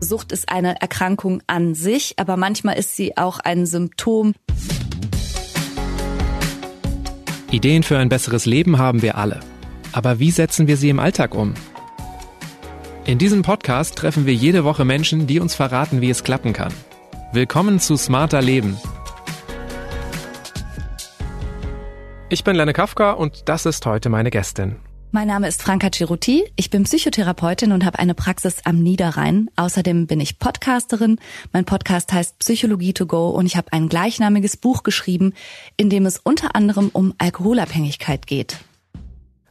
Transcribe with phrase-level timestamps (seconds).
[0.00, 4.34] Sucht ist eine Erkrankung an sich, aber manchmal ist sie auch ein Symptom.
[7.50, 9.40] Ideen für ein besseres Leben haben wir alle.
[9.92, 11.54] Aber wie setzen wir sie im Alltag um?
[13.06, 16.74] In diesem Podcast treffen wir jede Woche Menschen, die uns verraten, wie es klappen kann.
[17.32, 18.76] Willkommen zu Smarter Leben.
[22.28, 24.76] Ich bin Lenne Kafka und das ist heute meine Gästin.
[25.12, 26.44] Mein Name ist Franka Ciruti.
[26.56, 29.48] Ich bin Psychotherapeutin und habe eine Praxis am Niederrhein.
[29.56, 31.18] Außerdem bin ich Podcasterin.
[31.52, 35.32] Mein Podcast heißt Psychologie to go und ich habe ein gleichnamiges Buch geschrieben,
[35.76, 38.58] in dem es unter anderem um Alkoholabhängigkeit geht.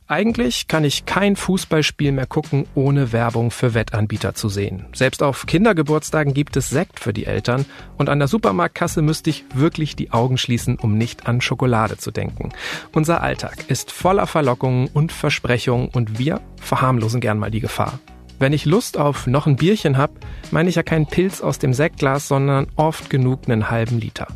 [0.08, 4.86] Eigentlich kann ich kein Fußballspiel mehr gucken, ohne Werbung für Wettanbieter zu sehen.
[4.94, 7.66] Selbst auf Kindergeburtstagen gibt es Sekt für die Eltern
[7.98, 12.12] und an der Supermarktkasse müsste ich wirklich die Augen schließen, um nicht an Schokolade zu
[12.12, 12.52] denken.
[12.94, 17.98] Unser Alltag ist voller Verlockungen und Versprechungen und wir verharmlosen gern mal die Gefahr.
[18.38, 20.12] Wenn ich Lust auf noch ein Bierchen hab,
[20.52, 24.28] meine ich ja keinen Pilz aus dem Sektglas, sondern oft genug einen halben Liter.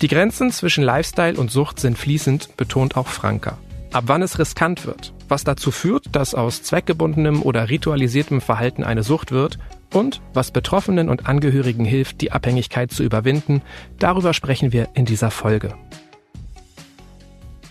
[0.00, 3.58] Die Grenzen zwischen Lifestyle und Sucht sind fließend, betont auch Franka
[3.92, 9.02] ab wann es riskant wird, was dazu führt, dass aus zweckgebundenem oder ritualisiertem Verhalten eine
[9.02, 9.58] Sucht wird
[9.92, 13.62] und was Betroffenen und Angehörigen hilft, die Abhängigkeit zu überwinden,
[13.98, 15.74] darüber sprechen wir in dieser Folge.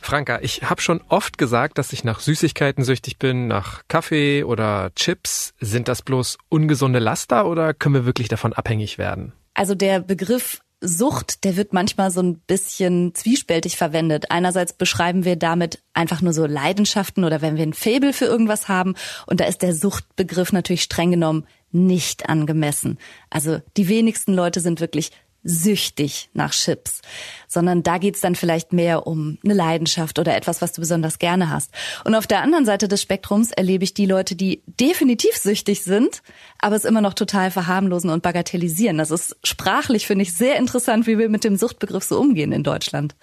[0.01, 4.91] Franka, ich habe schon oft gesagt, dass ich nach Süßigkeiten süchtig bin, nach Kaffee oder
[4.93, 5.55] Chips.
[5.59, 9.33] Sind das bloß ungesunde Laster oder können wir wirklich davon abhängig werden?
[9.55, 14.31] Also der Begriff Sucht, der wird manchmal so ein bisschen zwiespältig verwendet.
[14.31, 18.67] Einerseits beschreiben wir damit einfach nur so Leidenschaften oder wenn wir ein Faible für irgendwas
[18.67, 18.95] haben.
[19.25, 22.97] Und da ist der Suchtbegriff natürlich streng genommen nicht angemessen.
[23.29, 25.11] Also die wenigsten Leute sind wirklich
[25.45, 27.01] süchtig nach Chips,
[27.47, 31.51] sondern da geht's dann vielleicht mehr um eine Leidenschaft oder etwas, was du besonders gerne
[31.51, 31.71] hast.
[32.03, 36.23] Und auf der anderen Seite des Spektrums erlebe ich die Leute, die definitiv süchtig sind,
[36.59, 38.97] aber es immer noch total verharmlosen und bagatellisieren.
[38.97, 42.63] Das ist sprachlich, finde ich, sehr interessant, wie wir mit dem Suchtbegriff so umgehen in
[42.63, 43.15] Deutschland.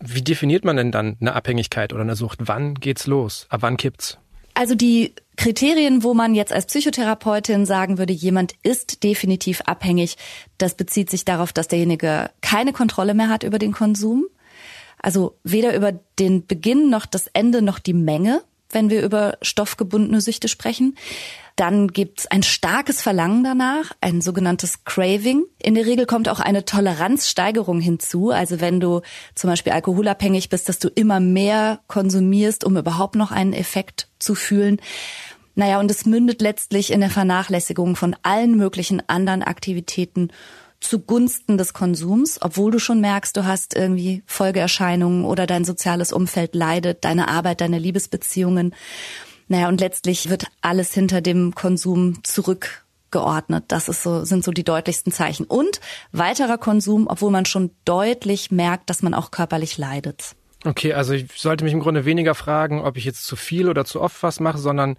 [0.00, 2.38] Wie definiert man denn dann eine Abhängigkeit oder eine Sucht?
[2.42, 3.46] Wann geht's los?
[3.50, 4.18] Ab wann kippt's?
[4.54, 10.16] Also die Kriterien, wo man jetzt als Psychotherapeutin sagen würde, jemand ist definitiv abhängig,
[10.58, 14.26] das bezieht sich darauf, dass derjenige keine Kontrolle mehr hat über den Konsum.
[14.98, 20.20] Also weder über den Beginn noch das Ende noch die Menge, wenn wir über stoffgebundene
[20.20, 20.96] Süchte sprechen.
[21.56, 25.44] Dann gibt's ein starkes Verlangen danach, ein sogenanntes Craving.
[25.62, 28.30] In der Regel kommt auch eine Toleranzsteigerung hinzu.
[28.30, 29.02] Also wenn du
[29.34, 34.34] zum Beispiel alkoholabhängig bist, dass du immer mehr konsumierst, um überhaupt noch einen Effekt zu
[34.34, 34.80] fühlen.
[35.54, 40.30] Naja, und es mündet letztlich in der Vernachlässigung von allen möglichen anderen Aktivitäten
[40.80, 46.54] zugunsten des Konsums, obwohl du schon merkst, du hast irgendwie Folgeerscheinungen oder dein soziales Umfeld
[46.54, 48.74] leidet, deine Arbeit, deine Liebesbeziehungen.
[49.48, 53.64] Naja, und letztlich wird alles hinter dem Konsum zurückgeordnet.
[53.68, 55.44] Das ist so, sind so die deutlichsten Zeichen.
[55.44, 55.80] Und
[56.12, 60.34] weiterer Konsum, obwohl man schon deutlich merkt, dass man auch körperlich leidet.
[60.64, 63.84] Okay, also ich sollte mich im Grunde weniger fragen, ob ich jetzt zu viel oder
[63.84, 64.96] zu oft was mache, sondern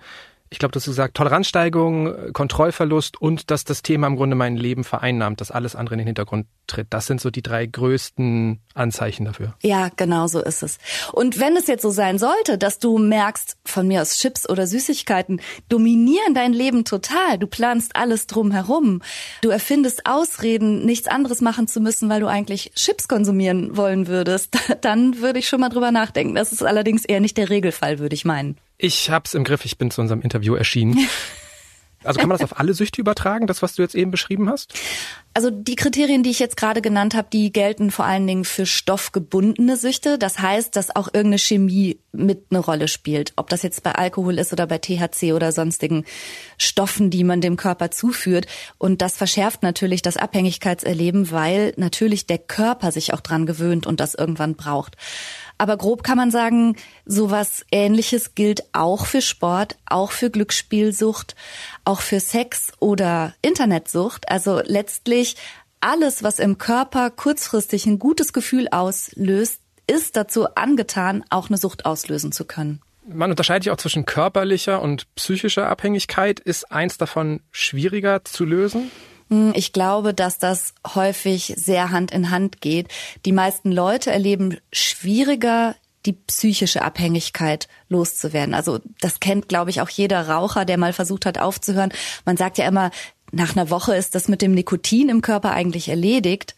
[0.51, 4.83] ich glaube, du hast gesagt, Toleranzsteigerung, Kontrollverlust und dass das Thema im Grunde mein Leben
[4.83, 6.87] vereinnahmt, dass alles andere in den Hintergrund tritt.
[6.89, 9.53] Das sind so die drei größten Anzeichen dafür.
[9.61, 10.77] Ja, genau so ist es.
[11.13, 14.67] Und wenn es jetzt so sein sollte, dass du merkst, von mir aus Chips oder
[14.67, 15.39] Süßigkeiten
[15.69, 19.01] dominieren dein Leben total, du planst alles drumherum,
[19.41, 24.57] du erfindest Ausreden, nichts anderes machen zu müssen, weil du eigentlich Chips konsumieren wollen würdest,
[24.81, 26.35] dann würde ich schon mal drüber nachdenken.
[26.35, 28.57] Das ist allerdings eher nicht der Regelfall, würde ich meinen.
[28.83, 30.97] Ich hab's im Griff, ich bin zu unserem Interview erschienen.
[32.03, 34.73] Also kann man das auf alle Süchte übertragen, das, was du jetzt eben beschrieben hast?
[35.35, 38.65] Also die Kriterien, die ich jetzt gerade genannt habe, die gelten vor allen Dingen für
[38.65, 40.17] stoffgebundene Süchte.
[40.17, 43.33] Das heißt, dass auch irgendeine Chemie mit eine Rolle spielt.
[43.35, 46.03] Ob das jetzt bei Alkohol ist oder bei THC oder sonstigen
[46.57, 48.47] Stoffen, die man dem Körper zuführt.
[48.79, 53.99] Und das verschärft natürlich das Abhängigkeitserleben, weil natürlich der Körper sich auch dran gewöhnt und
[53.99, 54.97] das irgendwann braucht.
[55.61, 61.35] Aber grob kann man sagen, sowas ähnliches gilt auch für Sport, auch für Glücksspielsucht,
[61.85, 64.27] auch für Sex oder Internetsucht.
[64.27, 65.35] Also letztlich
[65.79, 71.85] alles, was im Körper kurzfristig ein gutes Gefühl auslöst, ist dazu angetan, auch eine Sucht
[71.85, 72.81] auslösen zu können.
[73.07, 76.39] Man unterscheidet ja auch zwischen körperlicher und psychischer Abhängigkeit.
[76.39, 78.89] Ist eins davon schwieriger zu lösen?
[79.31, 82.89] Hm, ich glaube, dass das häufig sehr Hand in Hand geht.
[83.25, 85.75] Die meisten Leute erleben schwieriger
[86.05, 88.55] die psychische Abhängigkeit loszuwerden.
[88.55, 91.93] Also das kennt, glaube ich, auch jeder Raucher, der mal versucht hat aufzuhören.
[92.25, 92.89] Man sagt ja immer,
[93.31, 96.55] nach einer Woche ist das mit dem Nikotin im Körper eigentlich erledigt.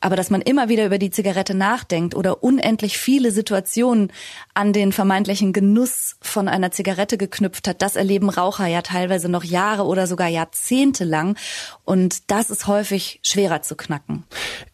[0.00, 4.12] Aber dass man immer wieder über die Zigarette nachdenkt oder unendlich viele Situationen
[4.54, 9.44] an den vermeintlichen Genuss von einer Zigarette geknüpft hat, das erleben Raucher ja teilweise noch
[9.44, 11.36] Jahre oder sogar Jahrzehnte lang.
[11.84, 14.24] Und das ist häufig schwerer zu knacken.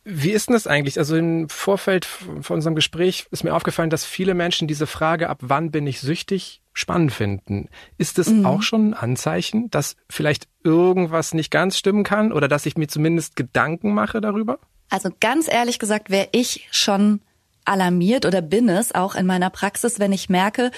[0.05, 0.99] Wie ist denn das eigentlich?
[0.99, 5.39] Also im Vorfeld von unserem Gespräch ist mir aufgefallen, dass viele Menschen diese Frage, ab
[5.43, 7.69] wann bin ich süchtig, spannend finden.
[7.99, 8.47] Ist es mhm.
[8.47, 12.89] auch schon ein Anzeichen, dass vielleicht irgendwas nicht ganz stimmen kann oder dass ich mir
[12.89, 14.59] zumindest Gedanken mache darüber?
[14.89, 17.21] Also ganz ehrlich gesagt wäre ich schon
[17.65, 20.71] alarmiert oder bin es auch in meiner Praxis, wenn ich merke,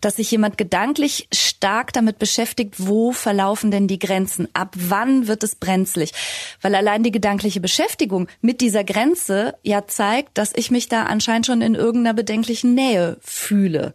[0.00, 4.48] dass sich jemand gedanklich stark damit beschäftigt, wo verlaufen denn die Grenzen?
[4.52, 6.12] Ab wann wird es brenzlig?
[6.60, 11.46] Weil allein die gedankliche Beschäftigung mit dieser Grenze ja zeigt, dass ich mich da anscheinend
[11.46, 13.94] schon in irgendeiner bedenklichen Nähe fühle.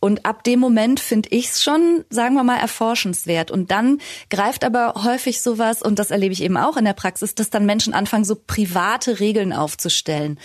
[0.00, 3.50] Und ab dem Moment finde ich es schon, sagen wir mal, erforschenswert.
[3.50, 3.98] Und dann
[4.30, 7.66] greift aber häufig sowas, und das erlebe ich eben auch in der Praxis, dass dann
[7.66, 10.38] Menschen anfangen, so private Regeln aufzustellen.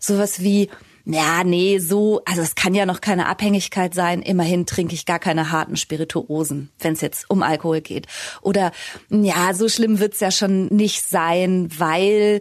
[0.00, 0.70] Sowas wie,
[1.04, 4.22] ja, nee, so, also es kann ja noch keine Abhängigkeit sein.
[4.22, 8.06] Immerhin trinke ich gar keine harten Spirituosen, wenn es jetzt um Alkohol geht.
[8.40, 8.72] Oder
[9.10, 12.40] ja, so schlimm wird's ja schon nicht sein, weil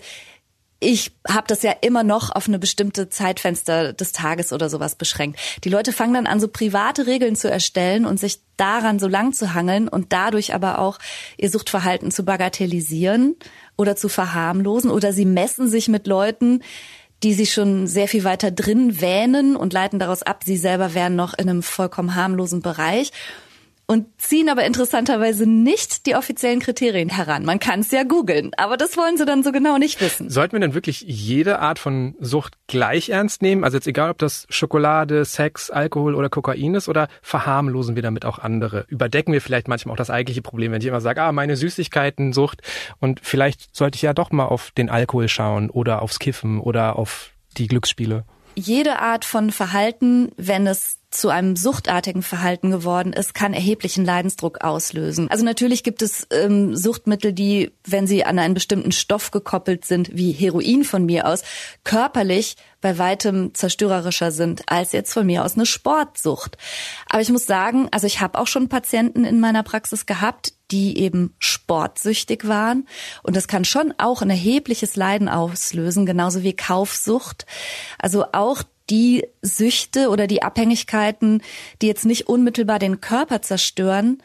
[0.83, 5.39] ich habe das ja immer noch auf eine bestimmte Zeitfenster des Tages oder sowas beschränkt.
[5.63, 9.33] Die Leute fangen dann an, so private Regeln zu erstellen und sich daran so lang
[9.33, 10.99] zu hangeln und dadurch aber auch
[11.37, 13.35] ihr Suchtverhalten zu bagatellisieren
[13.77, 16.61] oder zu verharmlosen oder sie messen sich mit Leuten,
[17.23, 21.15] die sich schon sehr viel weiter drin wähnen und leiten daraus ab, sie selber wären
[21.15, 23.11] noch in einem vollkommen harmlosen Bereich
[23.85, 27.43] und ziehen aber interessanterweise nicht die offiziellen Kriterien heran.
[27.43, 30.29] Man kann es ja googeln, aber das wollen sie dann so genau nicht wissen.
[30.29, 33.63] Sollten wir denn wirklich jede Art von Sucht gleich ernst nehmen?
[33.63, 38.25] Also jetzt egal, ob das Schokolade, Sex, Alkohol oder Kokain ist oder verharmlosen wir damit
[38.25, 38.85] auch andere?
[38.87, 42.61] Überdecken wir vielleicht manchmal auch das eigentliche Problem, wenn ich immer sage, ah, meine Süßigkeiten-Sucht
[42.99, 46.97] und vielleicht sollte ich ja doch mal auf den Alkohol schauen oder aufs Kiffen oder
[46.97, 48.23] auf die Glücksspiele?
[48.55, 54.63] Jede Art von Verhalten, wenn es zu einem suchtartigen Verhalten geworden ist, kann erheblichen Leidensdruck
[54.63, 55.29] auslösen.
[55.29, 60.15] Also natürlich gibt es ähm, Suchtmittel, die, wenn sie an einen bestimmten Stoff gekoppelt sind,
[60.15, 61.43] wie Heroin von mir aus,
[61.83, 66.57] körperlich bei weitem zerstörerischer sind als jetzt von mir aus eine Sportsucht.
[67.09, 70.97] Aber ich muss sagen, also ich habe auch schon Patienten in meiner Praxis gehabt, die
[70.97, 72.87] eben sportsüchtig waren.
[73.21, 77.45] Und das kann schon auch ein erhebliches Leiden auslösen, genauso wie Kaufsucht.
[77.99, 81.41] Also auch die Süchte oder die Abhängigkeiten,
[81.81, 84.21] die jetzt nicht unmittelbar den Körper zerstören,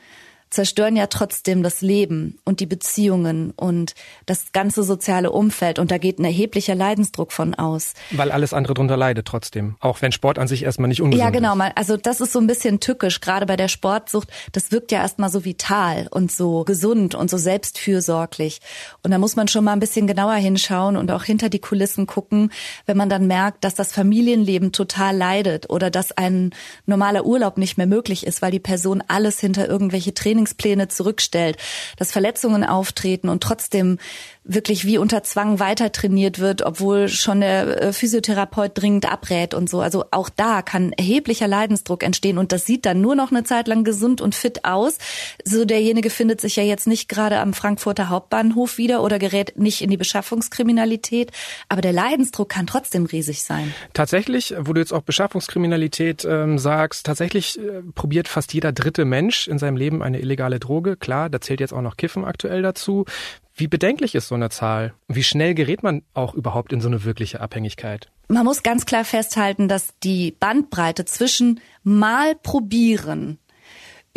[0.50, 3.95] zerstören ja trotzdem das Leben und die Beziehungen und
[4.27, 5.79] das ganze soziale Umfeld.
[5.79, 7.95] Und da geht ein erheblicher Leidensdruck von aus.
[8.11, 9.77] Weil alles andere drunter leidet trotzdem.
[9.81, 11.25] Auch wenn Sport an sich erstmal nicht ungesund ist.
[11.25, 11.55] Ja, genau.
[11.55, 11.77] Ist.
[11.77, 14.29] Also das ist so ein bisschen tückisch, gerade bei der Sportsucht.
[14.53, 18.61] Das wirkt ja erstmal so vital und so gesund und so selbstfürsorglich.
[19.03, 22.06] Und da muss man schon mal ein bisschen genauer hinschauen und auch hinter die Kulissen
[22.06, 22.50] gucken,
[22.87, 26.50] wenn man dann merkt, dass das Familienleben total leidet oder dass ein
[26.87, 31.56] normaler Urlaub nicht mehr möglich ist, weil die Person alles hinter irgendwelche Trainings Trainingspläne zurückstellt,
[31.96, 33.99] dass Verletzungen auftreten und trotzdem
[34.49, 39.69] wirklich wie unter Zwang weiter trainiert wird, obwohl schon der äh, Physiotherapeut dringend abrät und
[39.69, 39.81] so.
[39.81, 43.69] Also auch da kann erheblicher Leidensdruck entstehen und das sieht dann nur noch eine Zeit
[43.69, 44.97] lang gesund und fit aus.
[45.45, 49.83] So derjenige findet sich ja jetzt nicht gerade am Frankfurter Hauptbahnhof wieder oder gerät nicht
[49.83, 51.31] in die Beschaffungskriminalität,
[51.69, 53.75] aber der Leidensdruck kann trotzdem riesig sein.
[53.93, 59.47] Tatsächlich, wo du jetzt auch Beschaffungskriminalität ähm, sagst, tatsächlich äh, probiert fast jeder dritte Mensch
[59.47, 60.97] in seinem Leben eine illegale Droge.
[60.97, 63.05] Klar, da zählt jetzt auch noch Kiffen aktuell dazu.
[63.59, 64.95] Wie bedenklich ist so eine Zahl?
[65.09, 68.09] Wie schnell gerät man auch überhaupt in so eine wirkliche Abhängigkeit?
[68.29, 73.41] Man muss ganz klar festhalten, dass die Bandbreite zwischen mal probieren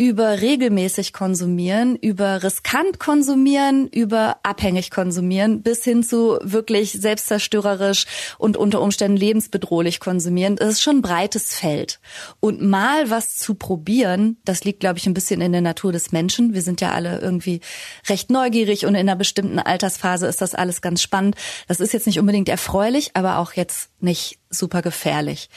[0.02, 8.06] über regelmäßig konsumieren, über riskant konsumieren, über abhängig konsumieren, bis hin zu wirklich selbstzerstörerisch
[8.36, 10.56] und unter Umständen lebensbedrohlich konsumieren.
[10.56, 12.00] Das ist schon ein breites Feld.
[12.40, 16.10] Und mal was zu probieren, das liegt, glaube ich, ein bisschen in der Natur des
[16.10, 16.52] Menschen.
[16.52, 17.60] Wir sind ja alle irgendwie
[18.08, 21.36] recht neugierig und in einer bestimmten Altersphase ist das alles ganz spannend.
[21.68, 25.48] Das ist jetzt nicht unbedingt erfreulich, aber auch jetzt nicht super gefährlich.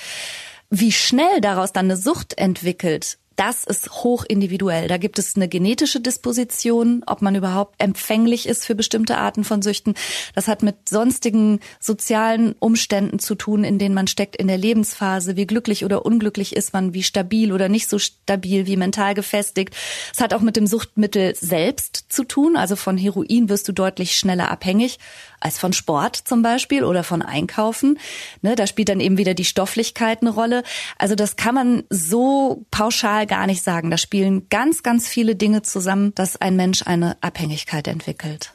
[0.70, 4.88] Wie schnell daraus dann eine Sucht entwickelt, das ist hoch individuell.
[4.88, 9.62] Da gibt es eine genetische Disposition, ob man überhaupt empfänglich ist für bestimmte Arten von
[9.62, 9.96] Süchten.
[10.34, 15.36] Das hat mit sonstigen sozialen Umständen zu tun, in denen man steckt in der Lebensphase.
[15.36, 19.76] Wie glücklich oder unglücklich ist man, wie stabil oder nicht so stabil, wie mental gefestigt.
[20.14, 22.56] Es hat auch mit dem Suchtmittel selbst zu tun.
[22.56, 25.00] Also von Heroin wirst du deutlich schneller abhängig
[25.40, 28.00] als von Sport zum Beispiel oder von Einkaufen.
[28.42, 30.64] Ne, da spielt dann eben wieder die Stofflichkeit eine Rolle.
[30.98, 33.92] Also das kann man so pauschal pauschal gar nicht sagen.
[33.92, 38.54] Da spielen ganz, ganz viele Dinge zusammen, dass ein Mensch eine Abhängigkeit entwickelt.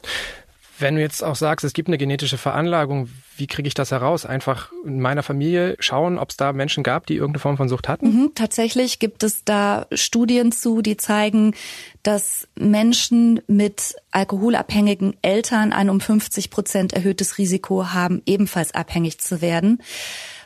[0.79, 4.25] Wenn du jetzt auch sagst, es gibt eine genetische Veranlagung, wie kriege ich das heraus?
[4.25, 7.87] Einfach in meiner Familie schauen, ob es da Menschen gab, die irgendeine Form von Sucht
[7.87, 8.07] hatten?
[8.07, 11.53] Mhm, tatsächlich gibt es da Studien zu, die zeigen,
[12.01, 19.39] dass Menschen mit alkoholabhängigen Eltern ein um 50 Prozent erhöhtes Risiko haben, ebenfalls abhängig zu
[19.39, 19.83] werden.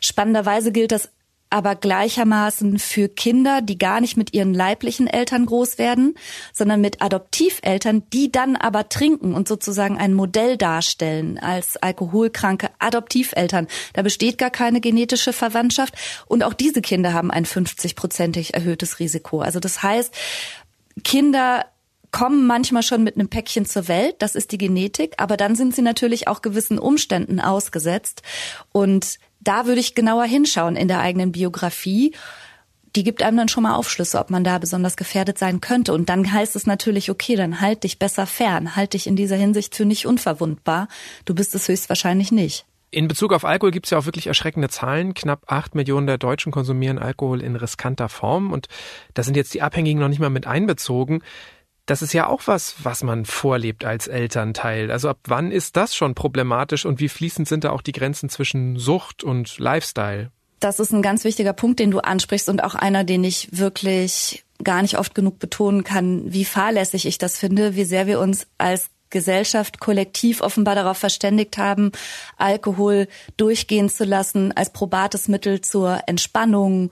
[0.01, 1.09] Spannenderweise gilt das
[1.49, 6.15] aber gleichermaßen für Kinder, die gar nicht mit ihren leiblichen Eltern groß werden,
[6.51, 13.67] sondern mit Adoptiveltern, die dann aber trinken und sozusagen ein Modell darstellen als alkoholkranke Adoptiveltern.
[13.93, 15.93] Da besteht gar keine genetische Verwandtschaft
[16.27, 19.41] und auch diese Kinder haben ein 50-prozentig erhöhtes Risiko.
[19.41, 20.13] Also das heißt,
[21.03, 21.65] Kinder
[22.11, 25.75] kommen manchmal schon mit einem Päckchen zur Welt, das ist die Genetik, aber dann sind
[25.75, 28.21] sie natürlich auch gewissen Umständen ausgesetzt
[28.71, 32.13] und da würde ich genauer hinschauen in der eigenen Biografie.
[32.95, 35.93] Die gibt einem dann schon mal Aufschlüsse, ob man da besonders gefährdet sein könnte.
[35.93, 39.35] Und dann heißt es natürlich, okay, dann halt dich besser fern, halt dich in dieser
[39.35, 40.87] Hinsicht für nicht unverwundbar.
[41.25, 42.65] Du bist es höchstwahrscheinlich nicht.
[42.91, 45.13] In Bezug auf Alkohol gibt es ja auch wirklich erschreckende Zahlen.
[45.13, 48.67] Knapp acht Millionen der Deutschen konsumieren Alkohol in riskanter Form und
[49.13, 51.21] da sind jetzt die Abhängigen noch nicht mal mit einbezogen.
[51.85, 54.89] Das ist ja auch was, was man vorlebt als Elternteil.
[54.89, 58.29] Also ab wann ist das schon problematisch und wie fließend sind da auch die Grenzen
[58.29, 60.31] zwischen Sucht und Lifestyle?
[60.59, 64.45] Das ist ein ganz wichtiger Punkt, den du ansprichst und auch einer, den ich wirklich
[64.63, 68.47] gar nicht oft genug betonen kann, wie fahrlässig ich das finde, wie sehr wir uns
[68.57, 71.91] als Gesellschaft kollektiv offenbar darauf verständigt haben,
[72.37, 76.91] Alkohol durchgehen zu lassen als probates Mittel zur Entspannung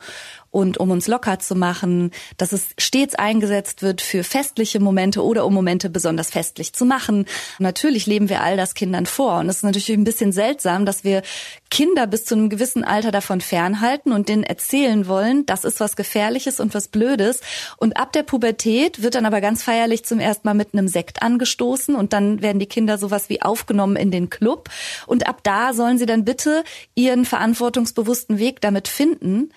[0.53, 5.47] und um uns locker zu machen, dass es stets eingesetzt wird für festliche Momente oder
[5.47, 7.25] um Momente besonders festlich zu machen.
[7.57, 11.03] Natürlich leben wir all das Kindern vor und es ist natürlich ein bisschen seltsam, dass
[11.03, 11.23] wir
[11.71, 15.95] Kinder bis zu einem gewissen Alter davon fernhalten und denen erzählen wollen, das ist was
[15.95, 17.41] Gefährliches und was Blödes.
[17.77, 21.23] Und ab der Pubertät wird dann aber ganz feierlich zum ersten Mal mit einem Sekt
[21.23, 24.69] angestoßen und dann werden die Kinder sowas wie aufgenommen in den Club.
[25.07, 29.49] Und ab da sollen sie dann bitte ihren verantwortungsbewussten Weg damit finden.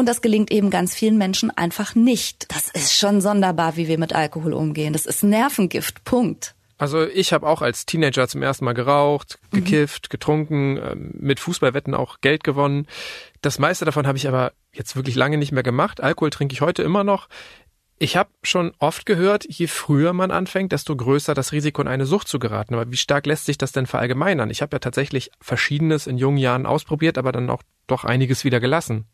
[0.00, 2.46] Und das gelingt eben ganz vielen Menschen einfach nicht.
[2.50, 4.94] Das ist schon sonderbar, wie wir mit Alkohol umgehen.
[4.94, 6.04] Das ist Nervengift.
[6.04, 6.54] Punkt.
[6.78, 9.58] Also ich habe auch als Teenager zum ersten Mal geraucht, mhm.
[9.58, 12.86] gekifft, getrunken, ähm, mit Fußballwetten auch Geld gewonnen.
[13.42, 16.00] Das meiste davon habe ich aber jetzt wirklich lange nicht mehr gemacht.
[16.00, 17.28] Alkohol trinke ich heute immer noch.
[17.98, 22.06] Ich habe schon oft gehört, je früher man anfängt, desto größer das Risiko, in eine
[22.06, 22.72] Sucht zu geraten.
[22.72, 24.48] Aber wie stark lässt sich das denn verallgemeinern?
[24.48, 28.60] Ich habe ja tatsächlich Verschiedenes in jungen Jahren ausprobiert, aber dann auch doch einiges wieder
[28.60, 29.04] gelassen.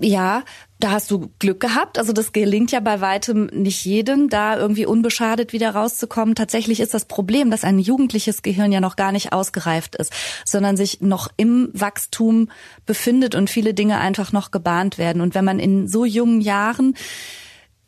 [0.00, 0.42] Ja,
[0.80, 1.98] da hast du Glück gehabt.
[1.98, 6.34] Also das gelingt ja bei weitem nicht jedem, da irgendwie unbeschadet wieder rauszukommen.
[6.34, 10.12] Tatsächlich ist das Problem, dass ein jugendliches Gehirn ja noch gar nicht ausgereift ist,
[10.44, 12.50] sondern sich noch im Wachstum
[12.86, 15.22] befindet und viele Dinge einfach noch gebahnt werden.
[15.22, 16.94] Und wenn man in so jungen Jahren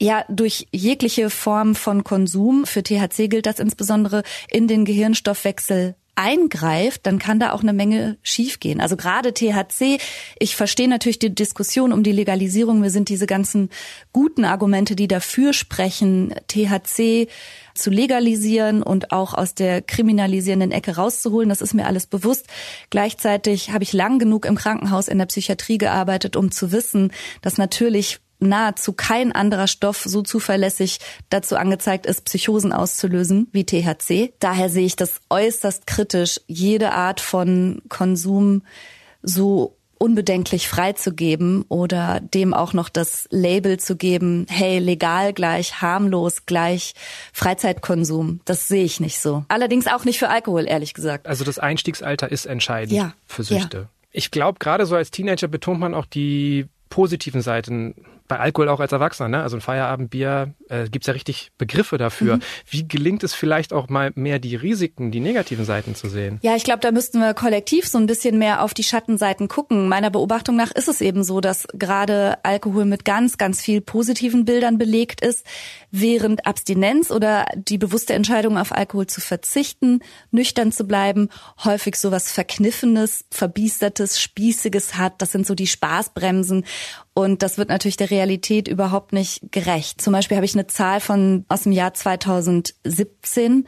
[0.00, 7.06] ja, durch jegliche Form von Konsum, für THC gilt das insbesondere, in den Gehirnstoffwechsel eingreift,
[7.06, 8.80] dann kann da auch eine Menge schiefgehen.
[8.80, 9.98] Also gerade THC,
[10.38, 12.80] ich verstehe natürlich die Diskussion um die Legalisierung.
[12.80, 13.70] Mir sind diese ganzen
[14.12, 17.28] guten Argumente, die dafür sprechen, THC
[17.74, 21.50] zu legalisieren und auch aus der kriminalisierenden Ecke rauszuholen.
[21.50, 22.46] Das ist mir alles bewusst.
[22.90, 27.58] Gleichzeitig habe ich lang genug im Krankenhaus in der Psychiatrie gearbeitet, um zu wissen, dass
[27.58, 30.98] natürlich nahezu kein anderer Stoff so zuverlässig
[31.30, 34.32] dazu angezeigt ist, Psychosen auszulösen wie THC.
[34.40, 38.62] Daher sehe ich das äußerst kritisch, jede Art von Konsum
[39.22, 46.44] so unbedenklich freizugeben oder dem auch noch das Label zu geben, hey, legal gleich harmlos
[46.46, 46.94] gleich
[47.32, 48.40] Freizeitkonsum.
[48.44, 49.44] Das sehe ich nicht so.
[49.48, 51.26] Allerdings auch nicht für Alkohol, ehrlich gesagt.
[51.26, 53.14] Also das Einstiegsalter ist entscheidend ja.
[53.26, 53.76] für Süchte.
[53.76, 53.88] Ja.
[54.10, 57.94] Ich glaube, gerade so als Teenager betont man auch die positiven Seiten
[58.28, 59.42] bei Alkohol auch als Erwachsener, ne?
[59.42, 62.36] also ein Feierabendbier, äh, gibt ja richtig Begriffe dafür.
[62.36, 62.42] Mhm.
[62.68, 66.38] Wie gelingt es vielleicht auch mal mehr die Risiken, die negativen Seiten zu sehen?
[66.42, 69.88] Ja, ich glaube, da müssten wir kollektiv so ein bisschen mehr auf die Schattenseiten gucken.
[69.88, 74.44] Meiner Beobachtung nach ist es eben so, dass gerade Alkohol mit ganz, ganz viel positiven
[74.44, 75.46] Bildern belegt ist,
[75.90, 81.28] während Abstinenz oder die bewusste Entscheidung auf Alkohol zu verzichten, nüchtern zu bleiben,
[81.64, 85.22] häufig so was Verkniffenes, Verbiestertes, Spießiges hat.
[85.22, 86.64] Das sind so die Spaßbremsen.
[87.18, 90.02] Und das wird natürlich der Realität überhaupt nicht gerecht.
[90.02, 93.66] Zum Beispiel habe ich eine Zahl von aus dem Jahr 2017.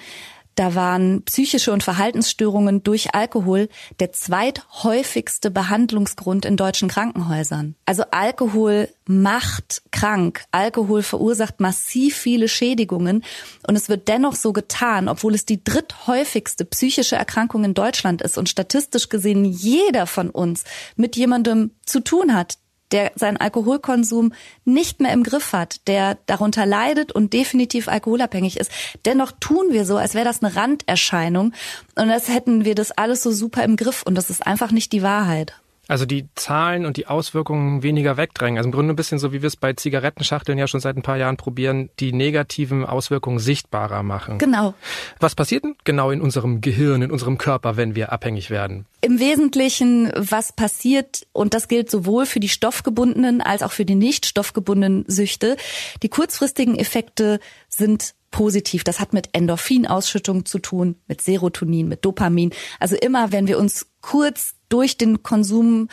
[0.54, 7.74] Da waren psychische und Verhaltensstörungen durch Alkohol der zweithäufigste Behandlungsgrund in deutschen Krankenhäusern.
[7.86, 10.44] Also Alkohol macht krank.
[10.50, 13.24] Alkohol verursacht massiv viele Schädigungen.
[13.66, 18.36] Und es wird dennoch so getan, obwohl es die dritthäufigste psychische Erkrankung in Deutschland ist
[18.36, 20.64] und statistisch gesehen jeder von uns
[20.96, 22.58] mit jemandem zu tun hat,
[22.92, 24.32] der seinen Alkoholkonsum
[24.64, 28.70] nicht mehr im Griff hat, der darunter leidet und definitiv alkoholabhängig ist.
[29.04, 31.52] Dennoch tun wir so, als wäre das eine Randerscheinung
[31.94, 34.92] und als hätten wir das alles so super im Griff und das ist einfach nicht
[34.92, 35.54] die Wahrheit.
[35.88, 38.58] Also die Zahlen und die Auswirkungen weniger wegdrängen.
[38.58, 41.02] Also im Grunde ein bisschen so, wie wir es bei Zigarettenschachteln ja schon seit ein
[41.02, 44.36] paar Jahren probieren, die negativen Auswirkungen sichtbarer machen.
[44.36, 44.74] Genau.
[45.18, 48.84] Was passiert denn genau in unserem Gehirn, in unserem Körper, wenn wir abhängig werden?
[49.00, 53.94] Im Wesentlichen, was passiert, und das gilt sowohl für die stoffgebundenen als auch für die
[53.94, 55.56] nicht stoffgebundenen Süchte,
[56.02, 57.40] die kurzfristigen Effekte
[57.70, 58.84] sind positiv.
[58.84, 62.50] Das hat mit Endorphinausschüttung zu tun, mit Serotonin, mit Dopamin.
[62.78, 65.88] Also immer, wenn wir uns kurz durch den Konsum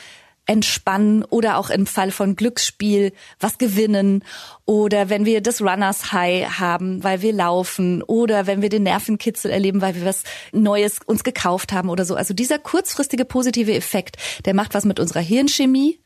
[0.46, 4.24] entspannen oder auch im Fall von Glücksspiel was gewinnen
[4.66, 9.50] oder wenn wir das Runners High haben, weil wir laufen oder wenn wir den Nervenkitzel
[9.50, 12.16] erleben, weil wir was Neues uns gekauft haben oder so.
[12.16, 16.00] Also dieser kurzfristige positive Effekt, der macht was mit unserer Hirnchemie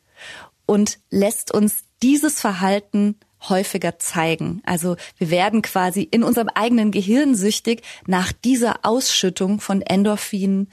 [0.65, 3.15] und lässt uns dieses Verhalten
[3.47, 4.61] häufiger zeigen.
[4.65, 10.69] Also wir werden quasi in unserem eigenen Gehirn süchtig nach dieser Ausschüttung von Endorphinen,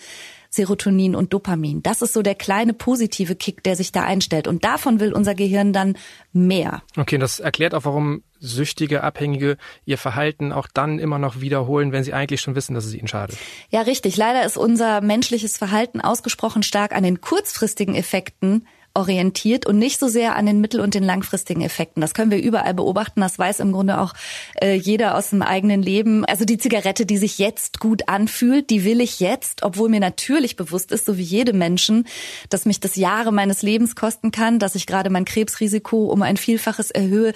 [0.57, 1.83] Serotonin und Dopamin.
[1.83, 4.49] Das ist so der kleine positive Kick, der sich da einstellt.
[4.49, 5.97] Und davon will unser Gehirn dann
[6.33, 6.83] mehr.
[6.97, 12.05] Okay, das erklärt auch, warum süchtige Abhängige ihr Verhalten auch dann immer noch wiederholen, wenn
[12.05, 13.39] sie eigentlich schon wissen, dass es ihnen schadet.
[13.71, 14.17] Ja, richtig.
[14.17, 20.09] Leider ist unser menschliches Verhalten ausgesprochen stark an den kurzfristigen Effekten orientiert und nicht so
[20.09, 22.01] sehr an den mittel- und den langfristigen Effekten.
[22.01, 23.21] Das können wir überall beobachten.
[23.21, 24.15] Das weiß im Grunde auch
[24.61, 26.25] äh, jeder aus dem eigenen Leben.
[26.25, 30.57] Also die Zigarette, die sich jetzt gut anfühlt, die will ich jetzt, obwohl mir natürlich
[30.57, 32.07] bewusst ist, so wie jede Menschen,
[32.49, 36.39] dass mich das Jahre meines Lebens kosten kann, dass ich gerade mein Krebsrisiko um ein
[36.39, 37.35] Vielfaches erhöhe.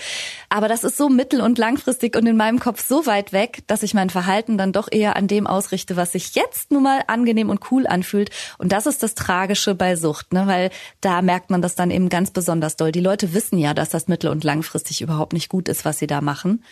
[0.48, 3.82] Aber das ist so mittel- und langfristig und in meinem Kopf so weit weg, dass
[3.82, 7.50] ich mein Verhalten dann doch eher an dem ausrichte, was sich jetzt nun mal angenehm
[7.50, 8.30] und cool anfühlt.
[8.56, 10.46] Und das ist das Tragische bei Sucht, ne?
[10.46, 10.70] weil
[11.02, 12.92] da man das dann eben ganz besonders doll.
[12.92, 16.06] Die Leute wissen ja, dass das mittel- und langfristig überhaupt nicht gut ist, was sie
[16.06, 16.64] da machen.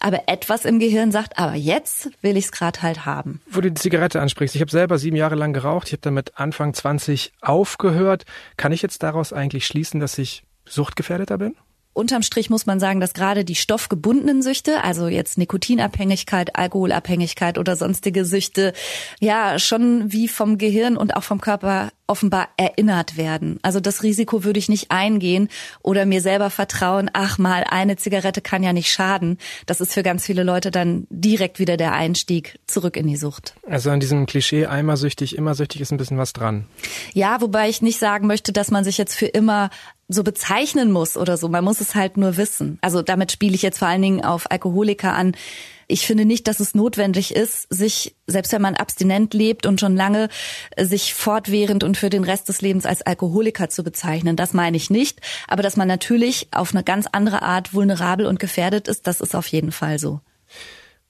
[0.00, 3.40] Aber etwas im Gehirn sagt, aber jetzt will ich es gerade halt haben.
[3.50, 6.38] Wo du die Zigarette ansprichst, ich habe selber sieben Jahre lang geraucht, ich habe damit
[6.38, 8.24] Anfang 20 aufgehört.
[8.56, 11.56] Kann ich jetzt daraus eigentlich schließen, dass ich suchtgefährdeter bin?
[11.98, 17.74] Unterm Strich muss man sagen, dass gerade die stoffgebundenen Süchte, also jetzt Nikotinabhängigkeit, Alkoholabhängigkeit oder
[17.74, 18.72] sonstige Süchte,
[19.18, 23.58] ja, schon wie vom Gehirn und auch vom Körper offenbar erinnert werden.
[23.62, 25.48] Also das Risiko würde ich nicht eingehen
[25.82, 29.36] oder mir selber vertrauen, ach mal, eine Zigarette kann ja nicht schaden.
[29.66, 33.56] Das ist für ganz viele Leute dann direkt wieder der Einstieg zurück in die Sucht.
[33.68, 36.64] Also an diesem Klischee einmal süchtig, immer süchtig ist ein bisschen was dran.
[37.12, 39.68] Ja, wobei ich nicht sagen möchte, dass man sich jetzt für immer
[40.08, 41.48] so bezeichnen muss oder so.
[41.48, 42.78] Man muss es halt nur wissen.
[42.80, 45.32] Also damit spiele ich jetzt vor allen Dingen auf Alkoholiker an.
[45.86, 49.96] Ich finde nicht, dass es notwendig ist, sich, selbst wenn man abstinent lebt und schon
[49.96, 50.28] lange,
[50.78, 54.36] sich fortwährend und für den Rest des Lebens als Alkoholiker zu bezeichnen.
[54.36, 55.20] Das meine ich nicht.
[55.46, 59.34] Aber dass man natürlich auf eine ganz andere Art vulnerabel und gefährdet ist, das ist
[59.34, 60.20] auf jeden Fall so.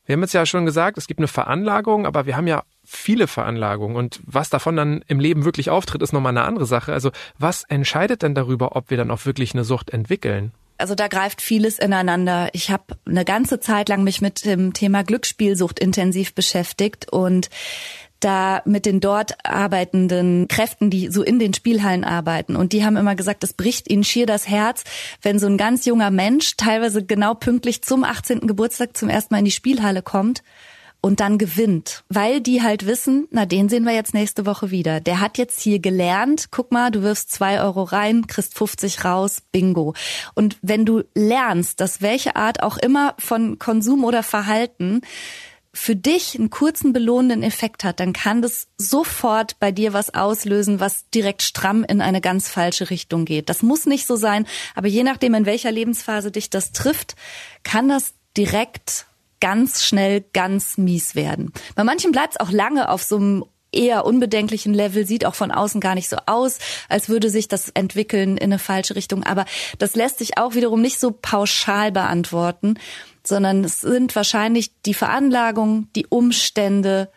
[0.06, 3.26] Wir haben jetzt ja schon gesagt, es gibt eine Veranlagung, aber wir haben ja viele
[3.26, 6.94] Veranlagungen und was davon dann im Leben wirklich auftritt, ist nochmal eine andere Sache.
[6.94, 10.52] Also was entscheidet denn darüber, ob wir dann auch wirklich eine Sucht entwickeln?
[10.78, 12.48] Also da greift vieles ineinander.
[12.52, 17.50] Ich habe eine ganze Zeit lang mich mit dem Thema Glücksspielsucht intensiv beschäftigt und
[18.20, 22.56] da mit den dort arbeitenden Kräften, die so in den Spielhallen arbeiten.
[22.56, 24.84] Und die haben immer gesagt, es bricht ihnen schier das Herz,
[25.20, 28.46] wenn so ein ganz junger Mensch teilweise genau pünktlich zum 18.
[28.46, 30.42] Geburtstag zum ersten Mal in die Spielhalle kommt
[31.00, 35.00] und dann gewinnt, weil die halt wissen, na den sehen wir jetzt nächste Woche wieder.
[35.00, 39.42] Der hat jetzt hier gelernt, guck mal, du wirfst zwei Euro rein, kriegst 50 raus,
[39.52, 39.94] bingo.
[40.34, 45.02] Und wenn du lernst, dass welche Art auch immer von Konsum oder Verhalten
[45.72, 50.80] für dich einen kurzen belohnenden Effekt hat, dann kann das sofort bei dir was auslösen,
[50.80, 53.48] was direkt stramm in eine ganz falsche Richtung geht.
[53.48, 57.14] Das muss nicht so sein, aber je nachdem, in welcher Lebensphase dich das trifft,
[57.62, 59.07] kann das direkt
[59.40, 61.52] ganz schnell ganz mies werden.
[61.74, 65.50] Bei manchen bleibt es auch lange auf so einem eher unbedenklichen Level, sieht auch von
[65.50, 69.24] außen gar nicht so aus, als würde sich das entwickeln in eine falsche Richtung.
[69.24, 69.44] Aber
[69.78, 72.78] das lässt sich auch wiederum nicht so pauschal beantworten,
[73.22, 77.10] sondern es sind wahrscheinlich die Veranlagung, die Umstände,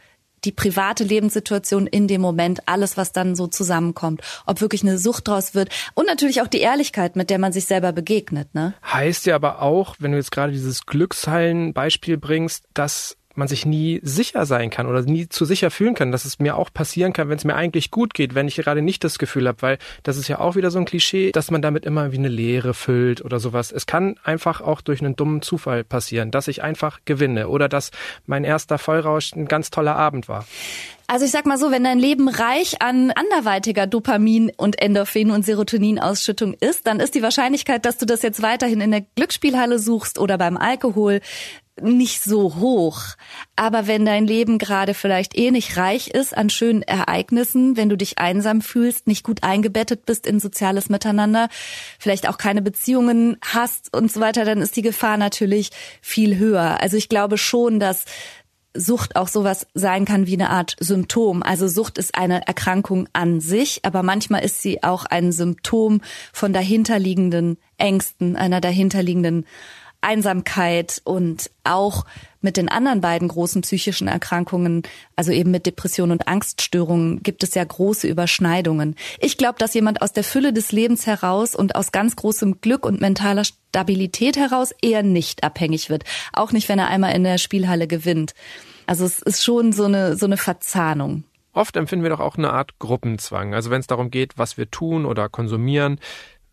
[0.43, 5.27] die private Lebenssituation in dem Moment, alles, was dann so zusammenkommt, ob wirklich eine Sucht
[5.27, 8.53] draus wird und natürlich auch die Ehrlichkeit, mit der man sich selber begegnet.
[8.53, 8.73] Ne?
[8.83, 13.99] Heißt ja aber auch, wenn du jetzt gerade dieses Glückshallen-Beispiel bringst, dass man sich nie
[14.03, 17.29] sicher sein kann oder nie zu sicher fühlen kann, dass es mir auch passieren kann,
[17.29, 20.17] wenn es mir eigentlich gut geht, wenn ich gerade nicht das Gefühl habe, weil das
[20.17, 23.23] ist ja auch wieder so ein Klischee, dass man damit immer wie eine Leere füllt
[23.23, 23.71] oder sowas.
[23.71, 27.91] Es kann einfach auch durch einen dummen Zufall passieren, dass ich einfach gewinne oder dass
[28.25, 30.45] mein erster Vollrausch ein ganz toller Abend war.
[31.11, 35.43] Also ich sag mal so, wenn dein Leben reich an anderweitiger Dopamin und Endorphin und
[35.43, 40.19] Serotoninausschüttung ist, dann ist die Wahrscheinlichkeit, dass du das jetzt weiterhin in der Glücksspielhalle suchst
[40.19, 41.19] oder beim Alkohol
[41.79, 43.01] nicht so hoch.
[43.55, 47.97] Aber wenn dein Leben gerade vielleicht eh nicht reich ist an schönen Ereignissen, wenn du
[47.97, 51.49] dich einsam fühlst, nicht gut eingebettet bist in soziales Miteinander,
[51.99, 56.81] vielleicht auch keine Beziehungen hast und so weiter, dann ist die Gefahr natürlich viel höher.
[56.81, 58.05] Also ich glaube schon, dass
[58.73, 61.43] Sucht auch sowas sein kann wie eine Art Symptom.
[61.43, 66.53] Also Sucht ist eine Erkrankung an sich, aber manchmal ist sie auch ein Symptom von
[66.53, 69.45] dahinterliegenden Ängsten, einer dahinterliegenden
[70.01, 72.05] Einsamkeit und auch
[72.41, 74.83] mit den anderen beiden großen psychischen Erkrankungen,
[75.15, 78.95] also eben mit Depression und Angststörungen, gibt es ja große Überschneidungen.
[79.19, 82.85] Ich glaube, dass jemand aus der Fülle des Lebens heraus und aus ganz großem Glück
[82.85, 86.03] und mentaler Stabilität heraus eher nicht abhängig wird.
[86.33, 88.33] Auch nicht, wenn er einmal in der Spielhalle gewinnt.
[88.87, 91.23] Also es ist schon so eine, so eine Verzahnung.
[91.53, 93.53] Oft empfinden wir doch auch eine Art Gruppenzwang.
[93.53, 95.99] Also wenn es darum geht, was wir tun oder konsumieren.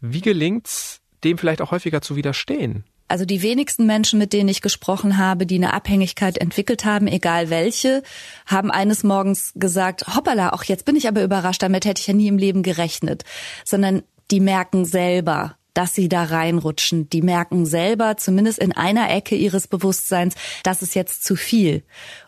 [0.00, 2.84] Wie gelingt's, dem vielleicht auch häufiger zu widerstehen?
[3.08, 7.48] Also die wenigsten Menschen, mit denen ich gesprochen habe, die eine Abhängigkeit entwickelt haben, egal
[7.48, 8.02] welche,
[8.46, 12.14] haben eines Morgens gesagt, hoppala, auch jetzt bin ich aber überrascht, damit hätte ich ja
[12.14, 13.24] nie im Leben gerechnet.
[13.64, 17.08] Sondern die merken selber, dass sie da reinrutschen.
[17.08, 21.84] Die merken selber, zumindest in einer Ecke ihres Bewusstseins, das ist jetzt zu viel.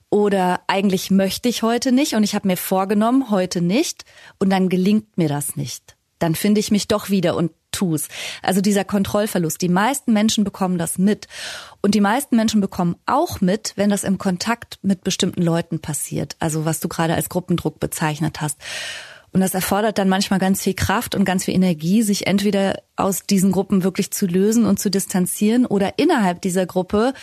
[0.09, 4.05] Oder eigentlich möchte ich heute nicht und ich habe mir vorgenommen, heute nicht
[4.39, 5.97] und dann gelingt mir das nicht.
[6.19, 8.09] Dann finde ich mich doch wieder und tu's.
[8.43, 9.61] Also dieser Kontrollverlust.
[9.63, 11.29] Die meisten Menschen bekommen das mit.
[11.83, 16.37] Und die meisten Menschen bekommen auch mit, wenn das im Kontakt mit bestimmten Leuten passiert.
[16.39, 18.59] Also was du gerade als Gruppendruck bezeichnet hast.
[19.33, 23.27] Und das erfordert dann manchmal ganz viel Kraft und ganz viel Energie, sich entweder aus
[23.27, 27.15] diesen Gruppen wirklich zu lösen und zu distanzieren oder innerhalb dieser Gruppe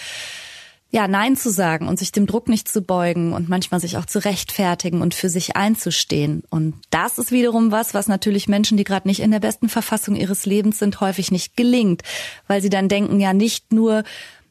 [0.89, 4.05] ja, Nein zu sagen und sich dem Druck nicht zu beugen und manchmal sich auch
[4.05, 6.43] zu rechtfertigen und für sich einzustehen.
[6.49, 10.15] Und das ist wiederum was, was natürlich Menschen, die gerade nicht in der besten Verfassung
[10.15, 12.03] ihres Lebens sind, häufig nicht gelingt,
[12.47, 14.03] weil sie dann denken, ja, nicht nur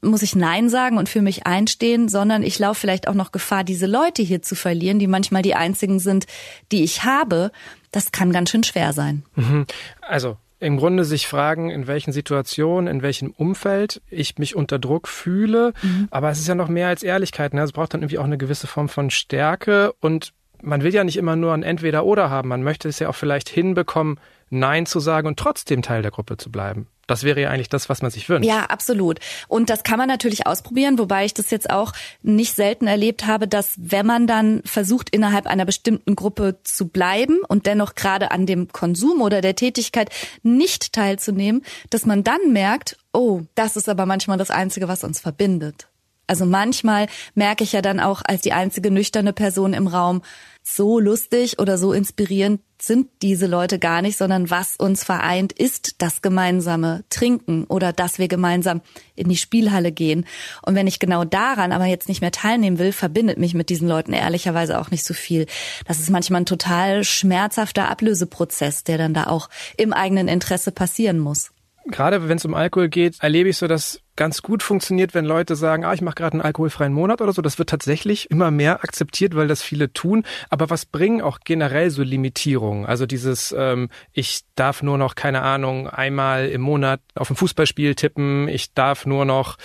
[0.02, 3.64] muss ich Nein sagen und für mich einstehen, sondern ich laufe vielleicht auch noch Gefahr,
[3.64, 6.26] diese Leute hier zu verlieren, die manchmal die einzigen sind,
[6.70, 7.50] die ich habe.
[7.92, 9.24] Das kann ganz schön schwer sein.
[9.36, 9.66] Mhm.
[10.02, 15.08] Also im Grunde sich fragen, in welchen Situationen, in welchem Umfeld ich mich unter Druck
[15.08, 15.72] fühle.
[15.82, 16.08] Mhm.
[16.10, 17.52] Aber es ist ja noch mehr als Ehrlichkeit.
[17.52, 17.62] Ne?
[17.62, 21.16] Es braucht dann irgendwie auch eine gewisse Form von Stärke und man will ja nicht
[21.16, 22.48] immer nur ein Entweder-Oder haben.
[22.48, 26.36] Man möchte es ja auch vielleicht hinbekommen, Nein zu sagen und trotzdem Teil der Gruppe
[26.36, 26.86] zu bleiben.
[27.06, 28.48] Das wäre ja eigentlich das, was man sich wünscht.
[28.48, 29.20] Ja, absolut.
[29.48, 31.92] Und das kann man natürlich ausprobieren, wobei ich das jetzt auch
[32.22, 37.38] nicht selten erlebt habe, dass wenn man dann versucht, innerhalb einer bestimmten Gruppe zu bleiben
[37.46, 40.10] und dennoch gerade an dem Konsum oder der Tätigkeit
[40.42, 45.20] nicht teilzunehmen, dass man dann merkt, oh, das ist aber manchmal das Einzige, was uns
[45.20, 45.88] verbindet.
[46.26, 50.22] Also manchmal merke ich ja dann auch als die einzige nüchterne Person im Raum,
[50.62, 56.02] so lustig oder so inspirierend sind diese Leute gar nicht, sondern was uns vereint, ist
[56.02, 58.80] das gemeinsame Trinken oder dass wir gemeinsam
[59.14, 60.26] in die Spielhalle gehen.
[60.62, 63.88] Und wenn ich genau daran aber jetzt nicht mehr teilnehmen will, verbindet mich mit diesen
[63.88, 65.46] Leuten ehrlicherweise auch nicht so viel.
[65.86, 71.18] Das ist manchmal ein total schmerzhafter Ablöseprozess, der dann da auch im eigenen Interesse passieren
[71.18, 71.52] muss
[71.88, 75.56] gerade wenn es um Alkohol geht, erlebe ich so, dass ganz gut funktioniert, wenn Leute
[75.56, 77.42] sagen, ah, ich mache gerade einen alkoholfreien Monat oder so.
[77.42, 80.24] Das wird tatsächlich immer mehr akzeptiert, weil das viele tun.
[80.50, 82.86] Aber was bringen auch generell so Limitierungen?
[82.86, 87.94] Also dieses, ähm, ich darf nur noch, keine Ahnung, einmal im Monat auf ein Fußballspiel
[87.94, 89.56] tippen, ich darf nur noch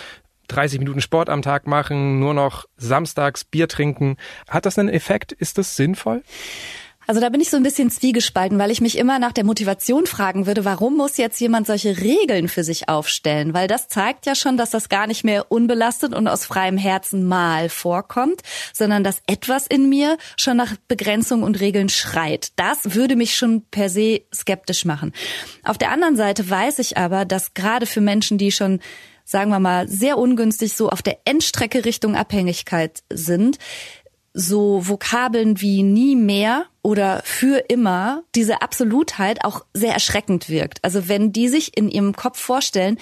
[0.49, 4.17] 30 Minuten Sport am Tag machen, nur noch samstags Bier trinken.
[4.49, 5.31] Hat das einen Effekt?
[5.31, 6.23] Ist das sinnvoll?
[7.11, 10.05] Also da bin ich so ein bisschen zwiegespalten, weil ich mich immer nach der Motivation
[10.05, 13.53] fragen würde, warum muss jetzt jemand solche Regeln für sich aufstellen?
[13.53, 17.27] Weil das zeigt ja schon, dass das gar nicht mehr unbelastet und aus freiem Herzen
[17.27, 22.53] mal vorkommt, sondern dass etwas in mir schon nach Begrenzung und Regeln schreit.
[22.55, 25.11] Das würde mich schon per se skeptisch machen.
[25.65, 28.79] Auf der anderen Seite weiß ich aber, dass gerade für Menschen, die schon
[29.23, 33.59] sagen wir mal, sehr ungünstig so auf der Endstrecke Richtung Abhängigkeit sind,
[34.33, 40.83] so Vokabeln wie nie mehr oder für immer diese Absolutheit auch sehr erschreckend wirkt.
[40.83, 42.97] Also wenn die sich in ihrem Kopf vorstellen,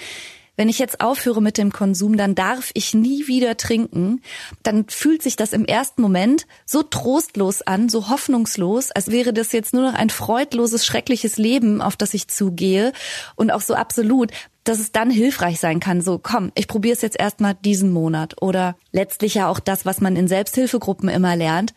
[0.60, 4.20] wenn ich jetzt aufhöre mit dem Konsum, dann darf ich nie wieder trinken,
[4.62, 9.52] dann fühlt sich das im ersten Moment so trostlos an, so hoffnungslos, als wäre das
[9.52, 12.92] jetzt nur noch ein freudloses, schreckliches Leben, auf das ich zugehe
[13.36, 14.32] und auch so absolut,
[14.64, 18.42] dass es dann hilfreich sein kann, so komm, ich probiere es jetzt erstmal diesen Monat.
[18.42, 21.72] Oder letztlich ja auch das, was man in Selbsthilfegruppen immer lernt,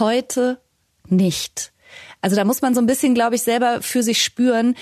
[0.00, 0.60] heute
[1.06, 1.72] nicht.
[2.20, 4.74] Also da muss man so ein bisschen, glaube ich, selber für sich spüren,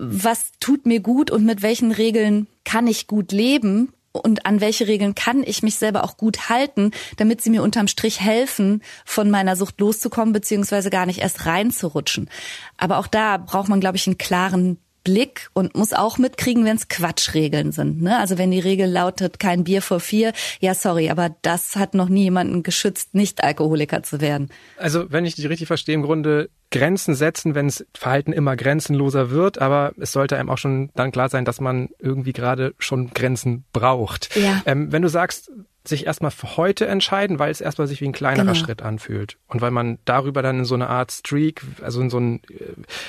[0.00, 4.88] was tut mir gut und mit welchen Regeln kann ich gut leben und an welche
[4.88, 9.30] Regeln kann ich mich selber auch gut halten, damit sie mir unterm Strich helfen, von
[9.30, 12.30] meiner Sucht loszukommen, beziehungsweise gar nicht erst reinzurutschen.
[12.78, 16.76] Aber auch da braucht man, glaube ich, einen klaren Blick und muss auch mitkriegen, wenn
[16.76, 18.02] es Quatschregeln sind.
[18.02, 18.18] Ne?
[18.18, 22.08] Also wenn die Regel lautet, kein Bier vor vier, ja sorry, aber das hat noch
[22.08, 24.50] nie jemanden geschützt, nicht Alkoholiker zu werden.
[24.76, 29.30] Also wenn ich dich richtig verstehe, im Grunde Grenzen setzen, wenn das Verhalten immer grenzenloser
[29.30, 33.10] wird, aber es sollte einem auch schon dann klar sein, dass man irgendwie gerade schon
[33.10, 34.36] Grenzen braucht.
[34.36, 34.62] Ja.
[34.66, 35.50] Ähm, wenn du sagst,
[35.86, 38.54] sich erstmal für heute entscheiden, weil es erstmal sich wie ein kleinerer genau.
[38.54, 39.38] Schritt anfühlt.
[39.48, 42.64] Und weil man darüber dann in so eine Art Streak, also in so ein, äh,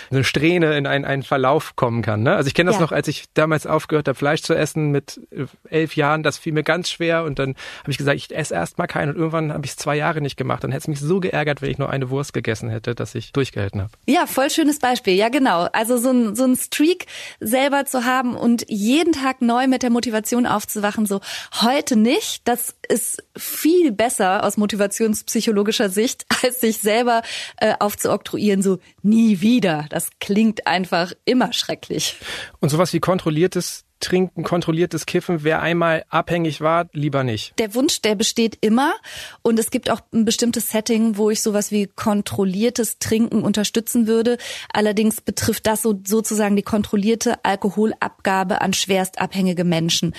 [0.09, 2.23] eine Strähne, in einen, einen Verlauf kommen kann.
[2.23, 2.33] Ne?
[2.33, 2.81] Also ich kenne das ja.
[2.81, 6.53] noch, als ich damals aufgehört habe, Fleisch zu essen mit äh, elf Jahren, das fiel
[6.53, 9.65] mir ganz schwer und dann habe ich gesagt, ich esse erstmal keinen und irgendwann habe
[9.65, 10.63] ich es zwei Jahre nicht gemacht.
[10.63, 13.33] Dann hätte es mich so geärgert, wenn ich nur eine Wurst gegessen hätte, dass ich
[13.33, 13.91] durchgehalten habe.
[14.07, 15.13] Ja, voll schönes Beispiel.
[15.13, 15.67] Ja, genau.
[15.73, 17.05] Also so ein, so ein Streak
[17.41, 21.19] selber zu haben und jeden Tag neu mit der Motivation aufzuwachen, so
[21.61, 27.21] heute nicht, das das ist viel besser aus motivationspsychologischer Sicht, als sich selber
[27.57, 29.85] äh, aufzuoktroyieren, so nie wieder.
[29.89, 32.15] Das klingt einfach immer schrecklich.
[32.59, 37.53] Und sowas wie kontrolliertes Trinken, kontrolliertes Kiffen, wer einmal abhängig war, lieber nicht.
[37.59, 38.93] Der Wunsch, der besteht immer
[39.43, 44.37] und es gibt auch ein bestimmtes Setting, wo ich sowas wie kontrolliertes Trinken unterstützen würde.
[44.73, 50.15] Allerdings betrifft das so, sozusagen die kontrollierte Alkoholabgabe an schwerstabhängige Menschen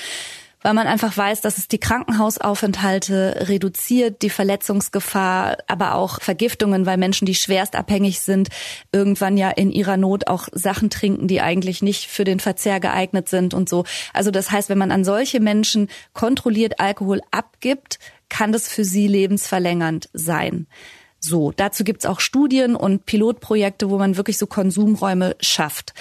[0.63, 6.97] weil man einfach weiß, dass es die Krankenhausaufenthalte reduziert, die Verletzungsgefahr, aber auch Vergiftungen, weil
[6.97, 8.49] Menschen, die schwerst abhängig sind,
[8.93, 13.29] irgendwann ja in ihrer Not auch Sachen trinken, die eigentlich nicht für den Verzehr geeignet
[13.29, 13.85] sind und so.
[14.13, 17.99] Also das heißt, wenn man an solche Menschen kontrolliert Alkohol abgibt,
[18.29, 20.67] kann das für sie lebensverlängernd sein.
[21.25, 25.95] So, dazu gibt's auch Studien und Pilotprojekte, wo man wirklich so Konsumräume schafft.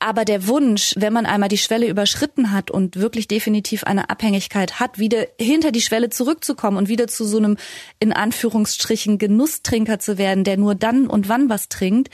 [0.00, 4.80] Aber der Wunsch, wenn man einmal die Schwelle überschritten hat und wirklich definitiv eine Abhängigkeit
[4.80, 7.58] hat, wieder hinter die Schwelle zurückzukommen und wieder zu so einem
[7.98, 12.08] in Anführungsstrichen Genusstrinker zu werden, der nur dann und wann was trinkt.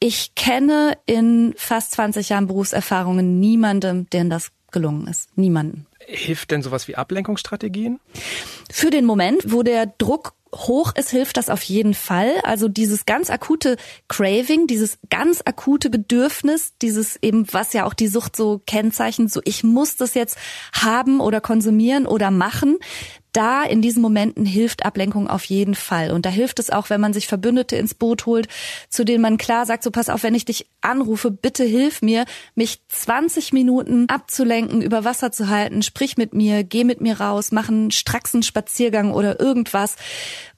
[0.00, 5.28] Ich kenne in fast 20 Jahren Berufserfahrungen niemandem, denen das gelungen ist.
[5.36, 5.86] Niemanden.
[6.00, 8.00] Hilft denn sowas wie Ablenkungsstrategien?
[8.70, 12.32] Für den Moment, wo der Druck hoch ist, hilft das auf jeden Fall.
[12.42, 13.76] Also dieses ganz akute
[14.08, 19.40] Craving, dieses ganz akute Bedürfnis, dieses eben, was ja auch die Sucht so kennzeichnet, so
[19.44, 20.36] ich muss das jetzt
[20.72, 22.78] haben oder konsumieren oder machen.
[23.32, 26.10] Da in diesen Momenten hilft Ablenkung auf jeden Fall.
[26.10, 28.48] Und da hilft es auch, wenn man sich Verbündete ins Boot holt,
[28.88, 32.24] zu denen man klar sagt, so pass auf, wenn ich dich anrufe, bitte hilf mir,
[32.54, 37.52] mich 20 Minuten abzulenken, über Wasser zu halten, sprich mit mir, geh mit mir raus,
[37.52, 39.96] mach einen straxen Spaziergang oder irgendwas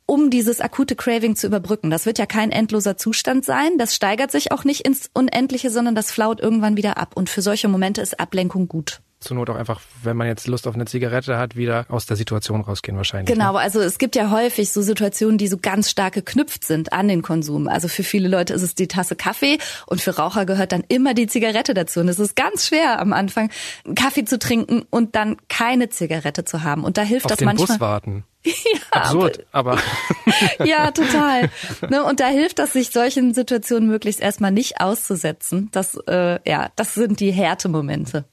[0.05, 1.89] um dieses akute Craving zu überbrücken.
[1.89, 3.79] Das wird ja kein endloser Zustand sein.
[3.79, 7.13] Das steigert sich auch nicht ins Unendliche, sondern das flaut irgendwann wieder ab.
[7.15, 10.67] Und für solche Momente ist Ablenkung gut zur Not auch einfach, wenn man jetzt Lust
[10.67, 13.33] auf eine Zigarette hat, wieder aus der Situation rausgehen wahrscheinlich.
[13.33, 13.59] Genau, ne?
[13.59, 17.23] also es gibt ja häufig so Situationen, die so ganz stark geknüpft sind an den
[17.23, 17.69] Konsum.
[17.69, 21.15] Also für viele Leute ist es die Tasse Kaffee und für Raucher gehört dann immer
[21.15, 22.01] die Zigarette dazu.
[22.01, 23.51] Und es ist ganz schwer am Anfang
[23.95, 26.85] Kaffee zu trinken und dann keine Zigarette zu haben.
[26.85, 27.69] Und da hilft auf das den manchmal.
[27.69, 28.25] Bus warten.
[28.95, 29.79] Ja, Absurd, aber.
[30.65, 31.49] ja, total.
[31.89, 35.69] Ne, und da hilft das, sich solchen Situationen möglichst erstmal nicht auszusetzen.
[35.73, 38.25] Das, äh, ja, das sind die Härtemomente.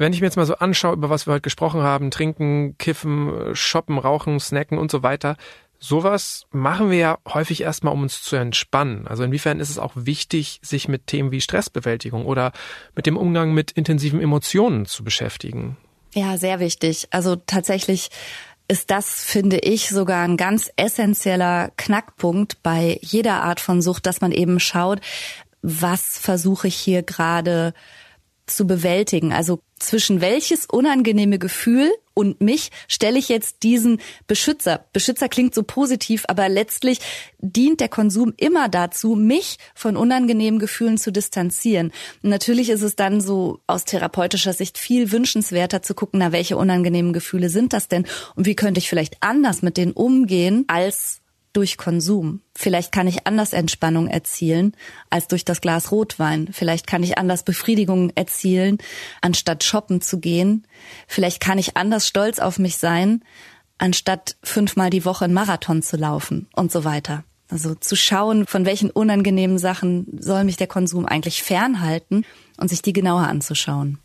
[0.00, 3.54] Wenn ich mir jetzt mal so anschaue, über was wir heute gesprochen haben, trinken, kiffen,
[3.54, 5.36] shoppen, rauchen, snacken und so weiter,
[5.78, 9.06] sowas machen wir ja häufig erstmal, um uns zu entspannen.
[9.06, 12.52] Also inwiefern ist es auch wichtig, sich mit Themen wie Stressbewältigung oder
[12.96, 15.76] mit dem Umgang mit intensiven Emotionen zu beschäftigen?
[16.14, 17.08] Ja, sehr wichtig.
[17.10, 18.08] Also tatsächlich
[18.68, 24.22] ist das, finde ich, sogar ein ganz essentieller Knackpunkt bei jeder Art von Sucht, dass
[24.22, 25.02] man eben schaut,
[25.60, 27.74] was versuche ich hier gerade
[28.50, 29.32] zu bewältigen.
[29.32, 34.84] Also zwischen welches unangenehme Gefühl und mich stelle ich jetzt diesen Beschützer.
[34.92, 37.00] Beschützer klingt so positiv, aber letztlich
[37.38, 41.92] dient der Konsum immer dazu, mich von unangenehmen Gefühlen zu distanzieren.
[42.20, 47.12] Natürlich ist es dann so aus therapeutischer Sicht viel wünschenswerter zu gucken, na, welche unangenehmen
[47.12, 51.76] Gefühle sind das denn und wie könnte ich vielleicht anders mit denen umgehen, als durch
[51.76, 52.40] Konsum.
[52.56, 54.74] Vielleicht kann ich anders Entspannung erzielen
[55.08, 56.48] als durch das Glas Rotwein.
[56.52, 58.78] Vielleicht kann ich anders Befriedigung erzielen,
[59.20, 60.66] anstatt shoppen zu gehen.
[61.06, 63.24] Vielleicht kann ich anders stolz auf mich sein,
[63.78, 67.24] anstatt fünfmal die Woche einen Marathon zu laufen und so weiter.
[67.48, 72.24] Also zu schauen, von welchen unangenehmen Sachen soll mich der Konsum eigentlich fernhalten
[72.58, 73.98] und sich die genauer anzuschauen.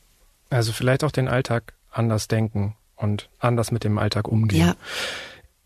[0.50, 4.60] Also vielleicht auch den Alltag anders denken und anders mit dem Alltag umgehen.
[4.60, 4.76] Ja.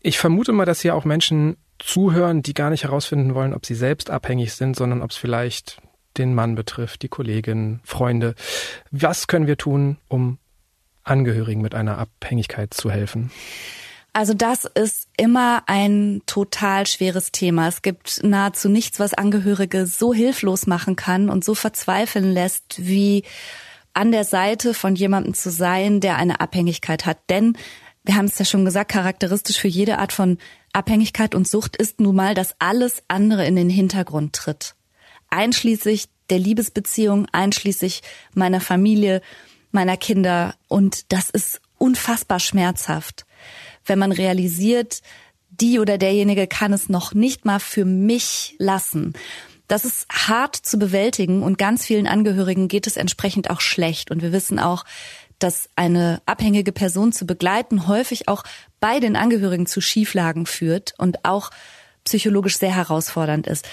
[0.00, 3.74] Ich vermute mal, dass hier auch Menschen zuhören, die gar nicht herausfinden wollen, ob sie
[3.74, 5.80] selbst abhängig sind, sondern ob es vielleicht
[6.16, 8.34] den Mann betrifft, die Kollegin, Freunde.
[8.90, 10.38] Was können wir tun, um
[11.04, 13.30] Angehörigen mit einer Abhängigkeit zu helfen?
[14.12, 17.68] Also das ist immer ein total schweres Thema.
[17.68, 23.24] Es gibt nahezu nichts, was Angehörige so hilflos machen kann und so verzweifeln lässt, wie
[23.92, 27.18] an der Seite von jemandem zu sein, der eine Abhängigkeit hat.
[27.28, 27.56] Denn
[28.02, 30.38] wir haben es ja schon gesagt, charakteristisch für jede Art von
[30.72, 34.74] Abhängigkeit und Sucht ist nun mal, dass alles andere in den Hintergrund tritt.
[35.28, 38.02] Einschließlich der Liebesbeziehung, einschließlich
[38.34, 39.20] meiner Familie,
[39.72, 40.54] meiner Kinder.
[40.68, 43.26] Und das ist unfassbar schmerzhaft,
[43.84, 45.02] wenn man realisiert,
[45.48, 49.14] die oder derjenige kann es noch nicht mal für mich lassen.
[49.68, 54.10] Das ist hart zu bewältigen und ganz vielen Angehörigen geht es entsprechend auch schlecht.
[54.10, 54.84] Und wir wissen auch,
[55.42, 58.44] dass eine abhängige Person zu begleiten häufig auch
[58.78, 61.50] bei den Angehörigen zu Schieflagen führt und auch
[62.04, 63.66] psychologisch sehr herausfordernd ist.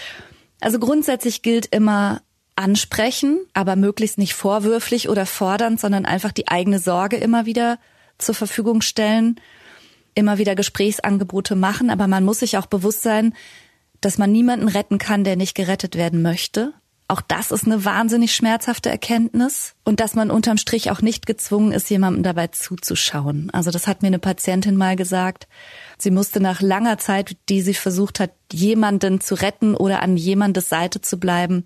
[0.59, 2.21] Also grundsätzlich gilt immer
[2.55, 7.77] ansprechen, aber möglichst nicht vorwürflich oder fordernd, sondern einfach die eigene Sorge immer wieder
[8.17, 9.39] zur Verfügung stellen,
[10.15, 13.35] immer wieder Gesprächsangebote machen, aber man muss sich auch bewusst sein,
[14.01, 16.73] dass man niemanden retten kann, der nicht gerettet werden möchte.
[17.09, 21.71] Auch das ist eine wahnsinnig schmerzhafte Erkenntnis und dass man unterm Strich auch nicht gezwungen
[21.71, 23.49] ist, jemandem dabei zuzuschauen.
[23.53, 25.47] Also das hat mir eine Patientin mal gesagt.
[25.97, 30.67] Sie musste nach langer Zeit, die sie versucht hat, jemanden zu retten oder an jemandes
[30.67, 31.65] Seite zu bleiben,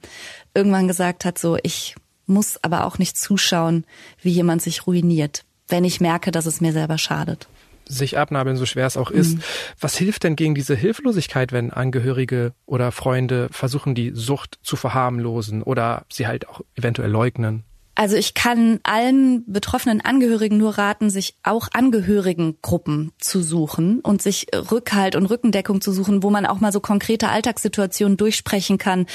[0.53, 1.95] irgendwann gesagt hat, so, ich
[2.27, 3.85] muss aber auch nicht zuschauen,
[4.21, 7.47] wie jemand sich ruiniert, wenn ich merke, dass es mir selber schadet
[7.91, 9.35] sich abnabeln, so schwer es auch ist.
[9.35, 9.41] Mhm.
[9.79, 15.61] Was hilft denn gegen diese Hilflosigkeit, wenn Angehörige oder Freunde versuchen, die Sucht zu verharmlosen
[15.63, 17.63] oder sie halt auch eventuell leugnen?
[17.93, 24.47] Also ich kann allen betroffenen Angehörigen nur raten, sich auch Angehörigengruppen zu suchen und sich
[24.55, 29.07] Rückhalt und Rückendeckung zu suchen, wo man auch mal so konkrete Alltagssituationen durchsprechen kann.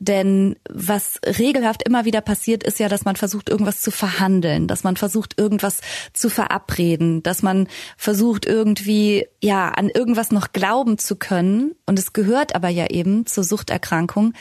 [0.00, 4.84] Denn was regelhaft immer wieder passiert, ist ja, dass man versucht, irgendwas zu verhandeln, dass
[4.84, 5.80] man versucht, irgendwas
[6.12, 11.74] zu verabreden, dass man versucht, irgendwie, ja, an irgendwas noch glauben zu können.
[11.86, 14.34] Und es gehört aber ja eben zur Suchterkrankung,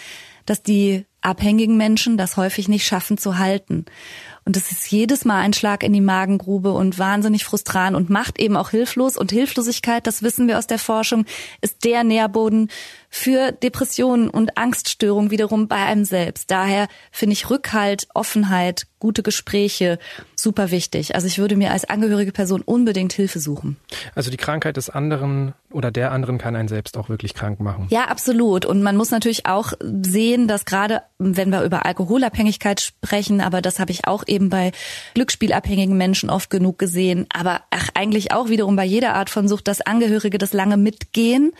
[0.46, 3.86] dass die abhängigen Menschen das häufig nicht schaffen zu halten.
[4.46, 8.40] Und es ist jedes Mal ein Schlag in die Magengrube und wahnsinnig frustrant und macht
[8.40, 9.18] eben auch hilflos.
[9.18, 11.26] Und Hilflosigkeit, das wissen wir aus der Forschung,
[11.60, 12.70] ist der Nährboden
[13.10, 16.52] für Depressionen und Angststörungen wiederum bei einem selbst.
[16.52, 20.00] Daher finde ich Rückhalt, Offenheit, gute Gespräche
[20.36, 21.16] super wichtig.
[21.16, 23.78] Also ich würde mir als angehörige Person unbedingt Hilfe suchen.
[24.16, 27.88] Also die Krankheit des anderen oder der anderen kann einen selbst auch wirklich krank machen.
[27.90, 28.66] Ja, absolut.
[28.66, 33.80] Und man muss natürlich auch sehen, dass gerade wenn wir über Alkoholabhängigkeit sprechen, aber das
[33.80, 34.72] habe ich auch eben bei
[35.16, 39.68] glücksspielabhängigen Menschen oft genug gesehen, aber ach, eigentlich auch wiederum bei jeder Art von Sucht,
[39.68, 41.52] dass Angehörige das lange mitgehen,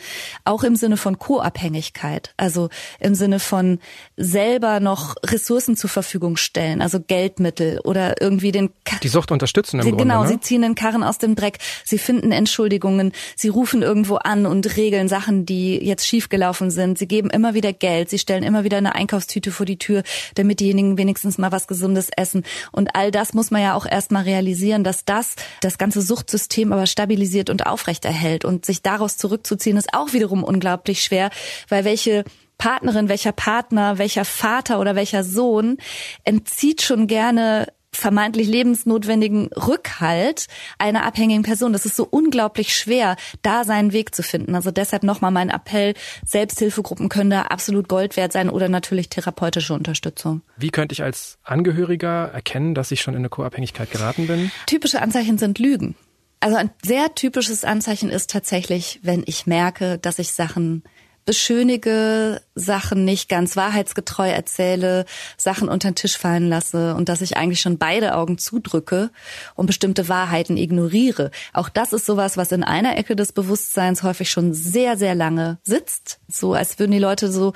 [0.44, 2.68] auch im Sinne von Co-Abhängigkeit, also
[3.00, 3.80] im Sinne von
[4.16, 8.70] selber noch Ressourcen zur Verfügung stellen, also Geldmittel oder irgendwie den
[9.02, 10.04] die Sucht unterstützen im sie, Grunde.
[10.04, 10.28] Genau, ne?
[10.28, 14.76] sie ziehen den Karren aus dem Dreck, sie finden Entschuldigungen, sie rufen irgendwo an und
[14.76, 16.98] regeln Sachen, die jetzt schiefgelaufen sind.
[16.98, 20.02] Sie geben immer wieder Geld, sie stellen immer wieder eine Einkaufstüte vor die Tür,
[20.34, 22.44] damit diejenigen wenigstens mal was Gesundes essen.
[22.72, 26.86] Und all das muss man ja auch erstmal realisieren, dass das das ganze Suchtsystem aber
[26.86, 28.44] stabilisiert und aufrechterhält.
[28.44, 31.30] Und sich daraus zurückzuziehen, ist auch wiederum unglaublich schwer,
[31.68, 32.24] weil welche
[32.58, 35.78] Partnerin, welcher Partner, welcher Vater oder welcher Sohn
[36.24, 37.68] entzieht schon gerne
[37.98, 40.46] vermeintlich lebensnotwendigen Rückhalt
[40.78, 41.72] einer abhängigen Person.
[41.72, 44.54] Das ist so unglaublich schwer, da seinen Weg zu finden.
[44.54, 45.94] Also deshalb nochmal mein Appell,
[46.24, 50.42] Selbsthilfegruppen können da absolut Gold wert sein oder natürlich therapeutische Unterstützung.
[50.56, 54.50] Wie könnte ich als Angehöriger erkennen, dass ich schon in eine Co-Abhängigkeit geraten bin?
[54.66, 55.96] Typische Anzeichen sind Lügen.
[56.40, 60.84] Also ein sehr typisches Anzeichen ist tatsächlich, wenn ich merke, dass ich Sachen
[61.28, 65.04] beschönige, Sachen nicht ganz wahrheitsgetreu erzähle,
[65.36, 69.10] Sachen unter den Tisch fallen lasse und dass ich eigentlich schon beide Augen zudrücke
[69.54, 71.30] und bestimmte Wahrheiten ignoriere.
[71.52, 75.58] Auch das ist sowas, was in einer Ecke des Bewusstseins häufig schon sehr, sehr lange
[75.64, 76.18] sitzt.
[76.28, 77.52] So als würden die Leute so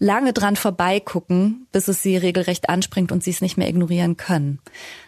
[0.00, 4.58] lange dran vorbeigucken, bis es sie regelrecht anspringt und sie es nicht mehr ignorieren können.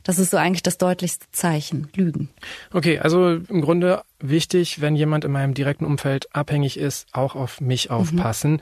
[0.04, 1.88] Das ist so eigentlich das deutlichste Zeichen.
[1.96, 2.28] Lügen.
[2.72, 7.60] Okay, also im Grunde wichtig, wenn jemand in meinem direkten Umfeld abhängig ist, auch auf
[7.60, 7.96] mich mhm.
[7.96, 8.52] aufpassen.
[8.52, 8.60] Mhm.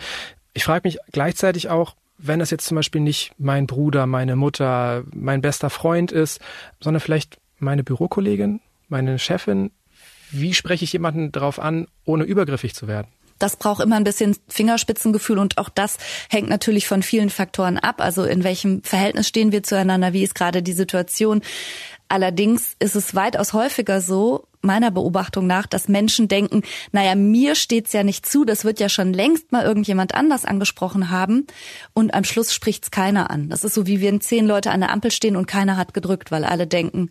[0.55, 5.05] Ich frage mich gleichzeitig auch, wenn das jetzt zum Beispiel nicht mein Bruder, meine Mutter,
[5.13, 6.41] mein bester Freund ist,
[6.81, 9.73] sondern vielleicht meine Bürokollegin, meine Chefin,
[10.31, 13.09] wie spreche ich jemanden darauf an, ohne übergriffig zu werden?
[13.41, 15.99] Das braucht immer ein bisschen Fingerspitzengefühl und auch das
[16.29, 18.01] hängt natürlich von vielen Faktoren ab.
[18.01, 20.13] Also in welchem Verhältnis stehen wir zueinander?
[20.13, 21.43] Wie ist gerade die Situation?
[22.09, 26.63] Allerdings ist es weitaus häufiger so, meiner Beobachtung nach, dass Menschen denken,
[26.93, 31.11] naja, mir steht's ja nicht zu, das wird ja schon längst mal irgendjemand anders angesprochen
[31.11, 31.47] haben
[31.95, 33.49] und am Schluss spricht's keiner an.
[33.49, 36.31] Das ist so, wie wenn zehn Leute an der Ampel stehen und keiner hat gedrückt,
[36.31, 37.11] weil alle denken,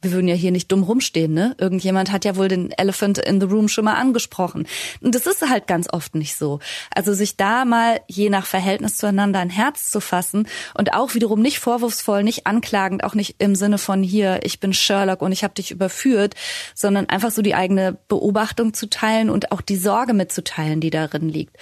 [0.00, 1.56] wir würden ja hier nicht dumm rumstehen, ne?
[1.58, 4.66] Irgendjemand hat ja wohl den Elephant in the Room schon mal angesprochen.
[5.00, 6.60] Und das ist halt ganz oft nicht so.
[6.94, 11.42] Also sich da mal je nach Verhältnis zueinander ein Herz zu fassen und auch wiederum
[11.42, 15.42] nicht vorwurfsvoll, nicht anklagend, auch nicht im Sinne von hier, ich bin Sherlock und ich
[15.42, 16.34] habe dich überführt,
[16.74, 21.28] sondern einfach so die eigene Beobachtung zu teilen und auch die Sorge mitzuteilen, die darin
[21.28, 21.56] liegt.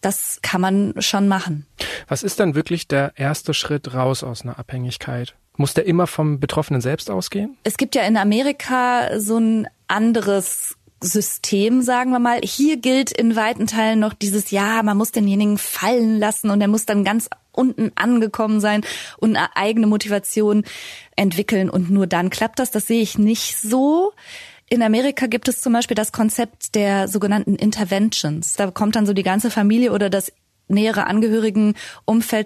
[0.00, 1.66] Das kann man schon machen.
[2.08, 5.34] Was ist dann wirklich der erste Schritt raus aus einer Abhängigkeit?
[5.56, 7.56] Muss der immer vom Betroffenen selbst ausgehen?
[7.62, 12.40] Es gibt ja in Amerika so ein anderes System, sagen wir mal.
[12.42, 16.68] Hier gilt in weiten Teilen noch dieses, ja, man muss denjenigen fallen lassen und er
[16.68, 18.82] muss dann ganz unten angekommen sein
[19.18, 20.64] und eine eigene Motivation
[21.16, 22.70] entwickeln und nur dann klappt das.
[22.70, 24.12] Das sehe ich nicht so.
[24.70, 28.54] In Amerika gibt es zum Beispiel das Konzept der sogenannten Interventions.
[28.54, 30.32] Da kommt dann so die ganze Familie oder das
[30.72, 31.74] nähere Angehörigen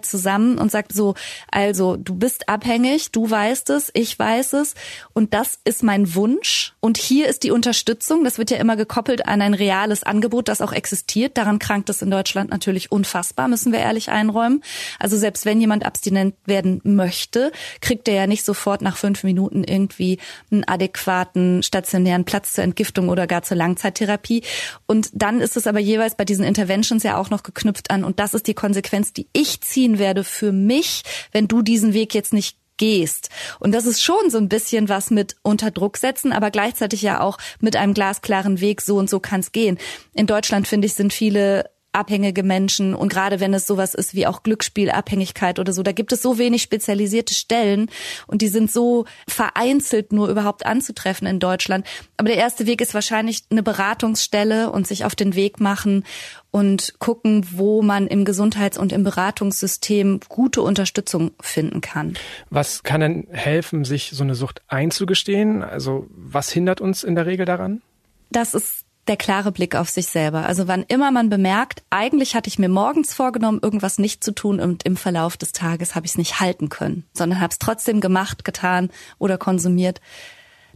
[0.03, 1.15] zusammen und sagt so,
[1.51, 4.75] also du bist abhängig, du weißt es, ich weiß es
[5.13, 9.27] und das ist mein Wunsch und hier ist die Unterstützung, das wird ja immer gekoppelt
[9.27, 11.37] an ein reales Angebot, das auch existiert.
[11.37, 14.63] Daran krankt es in Deutschland natürlich unfassbar, müssen wir ehrlich einräumen.
[14.99, 19.65] Also selbst wenn jemand abstinent werden möchte, kriegt er ja nicht sofort nach fünf Minuten
[19.65, 20.19] irgendwie
[20.51, 24.43] einen adäquaten stationären Platz zur Entgiftung oder gar zur Langzeittherapie.
[24.87, 28.35] Und dann ist es aber jeweils bei diesen Interventions ja auch noch geknüpft an das
[28.35, 31.03] ist die Konsequenz, die ich ziehen werde für mich,
[31.33, 33.31] wenn du diesen Weg jetzt nicht gehst.
[33.59, 37.21] Und das ist schon so ein bisschen was mit unter Druck setzen, aber gleichzeitig ja
[37.21, 39.79] auch mit einem glasklaren Weg, so und so kann es gehen.
[40.13, 44.27] In Deutschland, finde ich, sind viele abhängige Menschen und gerade wenn es sowas ist wie
[44.27, 47.91] auch Glücksspielabhängigkeit oder so, da gibt es so wenig spezialisierte Stellen
[48.27, 51.87] und die sind so vereinzelt nur überhaupt anzutreffen in Deutschland.
[52.17, 56.05] Aber der erste Weg ist wahrscheinlich eine Beratungsstelle und sich auf den Weg machen
[56.51, 62.15] und gucken, wo man im Gesundheits- und im Beratungssystem gute Unterstützung finden kann.
[62.49, 65.63] Was kann denn helfen, sich so eine Sucht einzugestehen?
[65.63, 67.83] Also was hindert uns in der Regel daran?
[68.31, 70.47] Das ist der klare Blick auf sich selber.
[70.47, 74.61] Also wann immer man bemerkt, eigentlich hatte ich mir morgens vorgenommen, irgendwas nicht zu tun
[74.61, 78.01] und im Verlauf des Tages habe ich es nicht halten können, sondern habe es trotzdem
[78.01, 80.01] gemacht, getan oder konsumiert.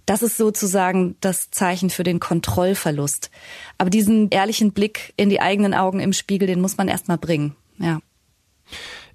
[0.06, 3.30] Das ist sozusagen das Zeichen für den Kontrollverlust.
[3.78, 7.54] Aber diesen ehrlichen Blick in die eigenen Augen im Spiegel, den muss man erstmal bringen.
[7.78, 8.00] Ja.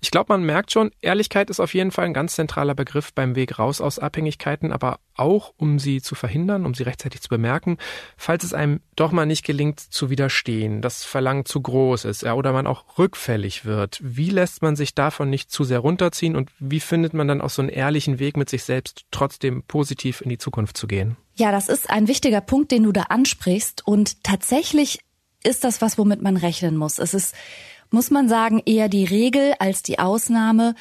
[0.02, 3.36] Ich glaube, man merkt schon, Ehrlichkeit ist auf jeden Fall ein ganz zentraler Begriff beim
[3.36, 7.78] Weg raus aus Abhängigkeiten, aber auch um sie zu verhindern, um sie rechtzeitig zu bemerken,
[8.18, 12.34] falls es einem doch mal nicht gelingt zu widerstehen, das Verlangen zu groß ist ja,
[12.34, 14.00] oder man auch rückfällig wird.
[14.04, 17.50] Wie lässt man sich davon nicht zu sehr runterziehen und wie findet man dann auch
[17.50, 21.18] so einen ehrlichen Weg mit sich selbst trotzdem positiv in die Zukunft zu gehen?
[21.36, 25.00] Ja, das ist ein wichtiger Punkt, den du da ansprichst und tatsächlich
[25.44, 26.98] ist das was, womit man rechnen muss.
[26.98, 27.36] Es ist
[27.92, 30.76] muss man sagen, eher die Regel als die Ausnahme,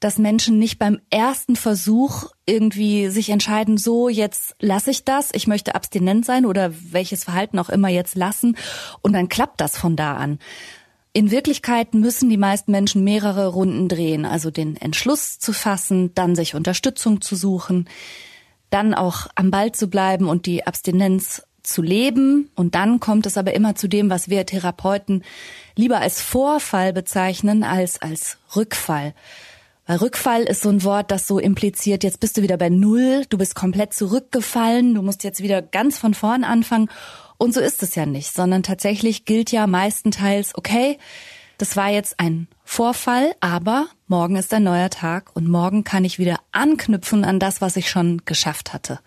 [0.00, 5.46] dass Menschen nicht beim ersten Versuch irgendwie sich entscheiden, so jetzt lasse ich das, ich
[5.46, 8.56] möchte abstinent sein oder welches Verhalten auch immer jetzt lassen
[9.02, 10.38] und dann klappt das von da an.
[11.12, 16.36] In Wirklichkeit müssen die meisten Menschen mehrere Runden drehen, also den Entschluss zu fassen, dann
[16.36, 17.88] sich Unterstützung zu suchen,
[18.68, 22.50] dann auch am Ball zu bleiben und die Abstinenz zu leben.
[22.54, 25.22] Und dann kommt es aber immer zu dem, was wir Therapeuten
[25.76, 29.14] lieber als Vorfall bezeichnen als als Rückfall.
[29.86, 33.24] Weil Rückfall ist so ein Wort, das so impliziert, jetzt bist du wieder bei Null,
[33.28, 36.90] du bist komplett zurückgefallen, du musst jetzt wieder ganz von vorn anfangen.
[37.38, 40.98] Und so ist es ja nicht, sondern tatsächlich gilt ja meistenteils, okay,
[41.58, 46.18] das war jetzt ein Vorfall, aber morgen ist ein neuer Tag und morgen kann ich
[46.18, 48.98] wieder anknüpfen an das, was ich schon geschafft hatte.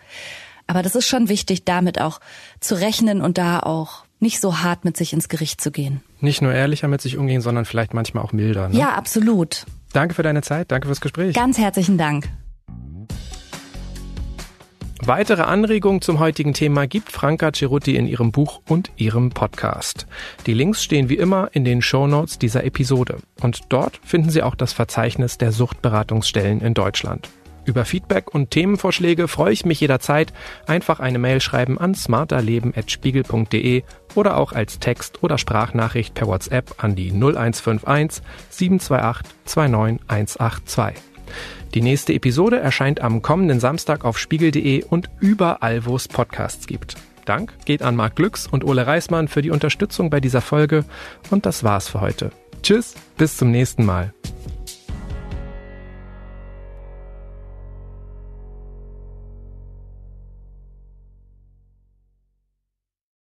[0.66, 2.20] Aber das ist schon wichtig, damit auch
[2.60, 6.02] zu rechnen und da auch nicht so hart mit sich ins Gericht zu gehen.
[6.20, 8.70] Nicht nur ehrlicher mit sich umgehen, sondern vielleicht manchmal auch milder.
[8.70, 8.78] Ne?
[8.78, 9.66] Ja, absolut.
[9.94, 11.34] Danke für deine Zeit, danke fürs Gespräch.
[11.36, 12.30] Ganz herzlichen Dank.
[15.02, 20.08] Weitere Anregungen zum heutigen Thema gibt Franka Cerutti in ihrem Buch und ihrem Podcast.
[20.46, 23.18] Die Links stehen wie immer in den Show Notes dieser Episode.
[23.42, 27.30] Und dort finden Sie auch das Verzeichnis der Suchtberatungsstellen in Deutschland.
[27.70, 30.34] Über Feedback und Themenvorschläge freue ich mich jederzeit.
[30.66, 33.84] Einfach eine Mail schreiben an smarterleben.spiegel.de
[34.16, 40.96] oder auch als Text- oder Sprachnachricht per WhatsApp an die 0151 728 29182.
[41.76, 46.96] Die nächste Episode erscheint am kommenden Samstag auf spiegel.de und überall, wo es Podcasts gibt.
[47.26, 50.86] Dank geht an Marc Glücks und Ole Reismann für die Unterstützung bei dieser Folge
[51.30, 52.32] und das war's für heute.
[52.64, 54.12] Tschüss, bis zum nächsten Mal.